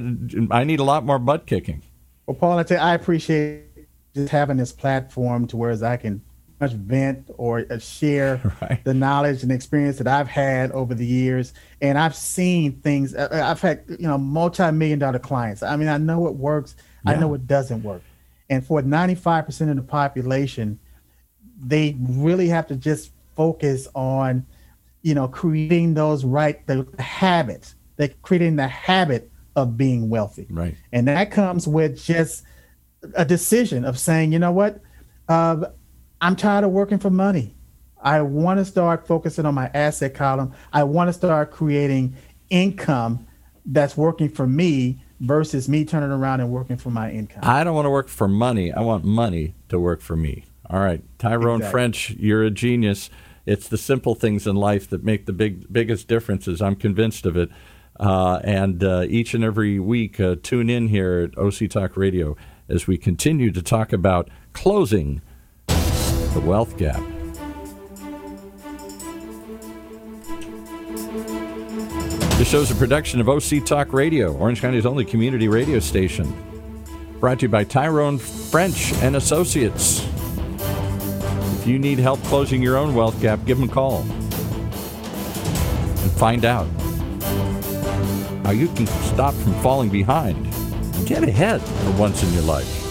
I 0.52 0.63
need 0.63 0.80
a 0.80 0.86
lot 0.86 1.04
more 1.04 1.20
butt 1.20 1.48
kicking. 1.48 1.82
Well, 2.28 2.36
Paul, 2.36 2.60
I, 2.60 2.66
you, 2.70 2.78
I 2.78 2.94
appreciate 2.94 3.63
just 4.16 4.32
having 4.32 4.56
this 4.56 4.72
platform 4.72 5.48
to 5.48 5.58
where 5.58 5.84
I 5.84 5.98
can 5.98 6.22
much 6.60 6.72
vent 6.72 7.30
or 7.38 7.65
uh, 7.70 7.78
share 7.78 8.41
right. 8.62 8.84
the 8.84 8.93
knowledge 8.93 9.43
and 9.43 9.52
experience 9.52 9.98
that 9.98 10.08
I've 10.08 10.28
had 10.28 10.72
over 10.72 10.93
the 10.93 11.06
years. 11.06 11.54
And 11.82 11.98
I've 11.98 12.15
seen 12.15 12.82
things. 12.82 13.13
Uh, 13.13 13.28
uh, 13.32 13.43
I've 13.46 13.62
had 13.62 13.84
you 13.88 14.08
know 14.08 14.17
multi-million 14.17 15.00
dollar 15.00 15.20
clients. 15.20 15.63
I 15.63 15.76
mean, 15.76 15.88
I 15.88 15.98
know 15.98 16.28
it 16.28 16.36
works. 16.36 16.76
Yeah. 17.06 17.13
I 17.13 17.15
know 17.17 17.34
it 17.34 17.48
doesn't 17.48 17.84
work. 17.84 18.02
And 18.50 18.65
for 18.65 18.82
95% 18.82 19.70
of 19.70 19.76
the 19.76 19.82
population, 19.82 20.80
they 21.60 21.98
really 22.00 22.48
have 22.48 22.67
to 22.67 22.76
just 22.76 23.12
focus 23.36 23.88
on, 23.93 24.46
you 25.02 25.13
know, 25.13 25.28
creating 25.28 25.93
those 25.93 26.24
right 26.24 26.65
the 26.67 26.88
habits. 27.00 27.76
They're 27.98 28.13
creating 28.22 28.56
the 28.56 28.67
habit 28.67 29.32
of 29.56 29.76
being 29.76 30.10
wealthy. 30.10 30.48
Right. 30.50 30.76
And 30.91 31.08
that 31.08 31.32
comes 31.32 31.67
with 31.67 32.02
just 32.02 32.43
a 33.15 33.26
decision 33.26 33.86
of 33.86 34.00
saying, 34.00 34.32
you 34.32 34.39
know 34.39 34.52
what, 34.52 34.82
uh, 35.28 35.65
I'm 36.22 36.36
tired 36.36 36.64
of 36.64 36.72
working 36.72 37.00
for 37.00 37.10
money. 37.10 37.54
I 38.02 38.22
want 38.22 38.60
to 38.60 38.66
start 38.66 39.08
focusing 39.08 39.46
on 39.46 39.56
my 39.56 39.70
asset 39.74 40.14
column. 40.14 40.54
I 40.72 40.84
want 40.84 41.10
to 41.10 41.14
start 41.14 41.52
creating 41.52 42.16
income 42.50 43.28
that's 43.66 43.98
working 43.98 44.30
for 44.30 44.48
me 44.48 45.04
versus 45.20 45.68
me 45.68 45.84
turning 45.84 46.12
around 46.12 46.40
and 46.40 46.50
working 46.52 46.78
for 46.78 46.90
my 46.90 47.12
income. 47.12 47.42
I 47.44 47.64
don't 47.64 47.76
want 47.76 47.86
to 47.86 47.90
work 47.90 48.08
for 48.08 48.28
money. 48.28 48.72
I 48.72 48.82
want 48.82 49.04
money 49.04 49.56
to 49.70 49.80
work 49.80 50.02
for 50.02 50.16
me. 50.16 50.46
All 50.70 50.80
right, 50.80 51.02
Tyrone 51.18 51.58
exactly. 51.58 51.72
French, 51.72 52.10
you're 52.12 52.44
a 52.44 52.52
genius. 52.52 53.10
It's 53.46 53.68
the 53.68 53.78
simple 53.78 54.16
things 54.16 54.46
in 54.46 54.56
life 54.56 54.90
that 54.90 55.04
make 55.04 55.26
the 55.26 55.34
big 55.34 55.72
biggest 55.72 56.08
differences. 56.08 56.62
I'm 56.62 56.76
convinced 56.76 57.26
of 57.26 57.38
it. 57.38 57.50
Uh, 58.00 58.40
and 58.44 58.84
uh, 58.84 59.06
each 59.08 59.34
and 59.34 59.44
every 59.44 59.80
week, 59.80 60.20
uh, 60.20 60.36
tune 60.44 60.70
in 60.70 60.90
here 60.90 61.32
at 61.32 61.38
OC 61.38 61.70
Talk 61.70 61.98
Radio 61.98 62.36
as 62.70 62.86
we 62.86 62.98
continue 62.98 63.52
to 63.52 63.62
talk 63.62 63.92
about 63.92 64.30
closing 64.54 65.22
the 66.39 66.47
wealth 66.47 66.78
gap. 66.78 67.02
This 72.38 72.47
show's 72.47 72.69
a 72.69 72.76
production 72.76 73.19
of 73.19 73.28
OC 73.28 73.65
Talk 73.65 73.91
Radio, 73.91 74.32
Orange 74.34 74.62
County's 74.62 74.86
only 74.86 75.04
community 75.04 75.47
radio 75.47 75.80
station. 75.80 76.32
Brought 77.19 77.39
to 77.39 77.45
you 77.45 77.50
by 77.50 77.63
Tyrone 77.63 78.19
French 78.19 78.93
and 79.02 79.15
Associates 79.15 80.08
If 81.60 81.65
you 81.65 81.80
need 81.80 81.97
help 81.97 82.21
closing 82.26 82.62
your 82.62 82.78
own 82.78 82.93
wealth 82.93 83.19
gap, 83.19 83.43
give 83.45 83.58
them 83.58 83.67
a 83.67 83.73
call 83.73 84.02
and 84.02 86.12
find 86.12 86.45
out 86.45 86.67
how 88.45 88.52
you 88.52 88.67
can 88.67 88.86
stop 88.86 89.34
from 89.34 89.54
falling 89.63 89.89
behind 89.89 90.45
and 90.45 91.08
get 91.08 91.23
ahead 91.23 91.62
for 91.62 91.91
once 91.93 92.21
in 92.21 92.32
your 92.34 92.43
life. 92.43 92.87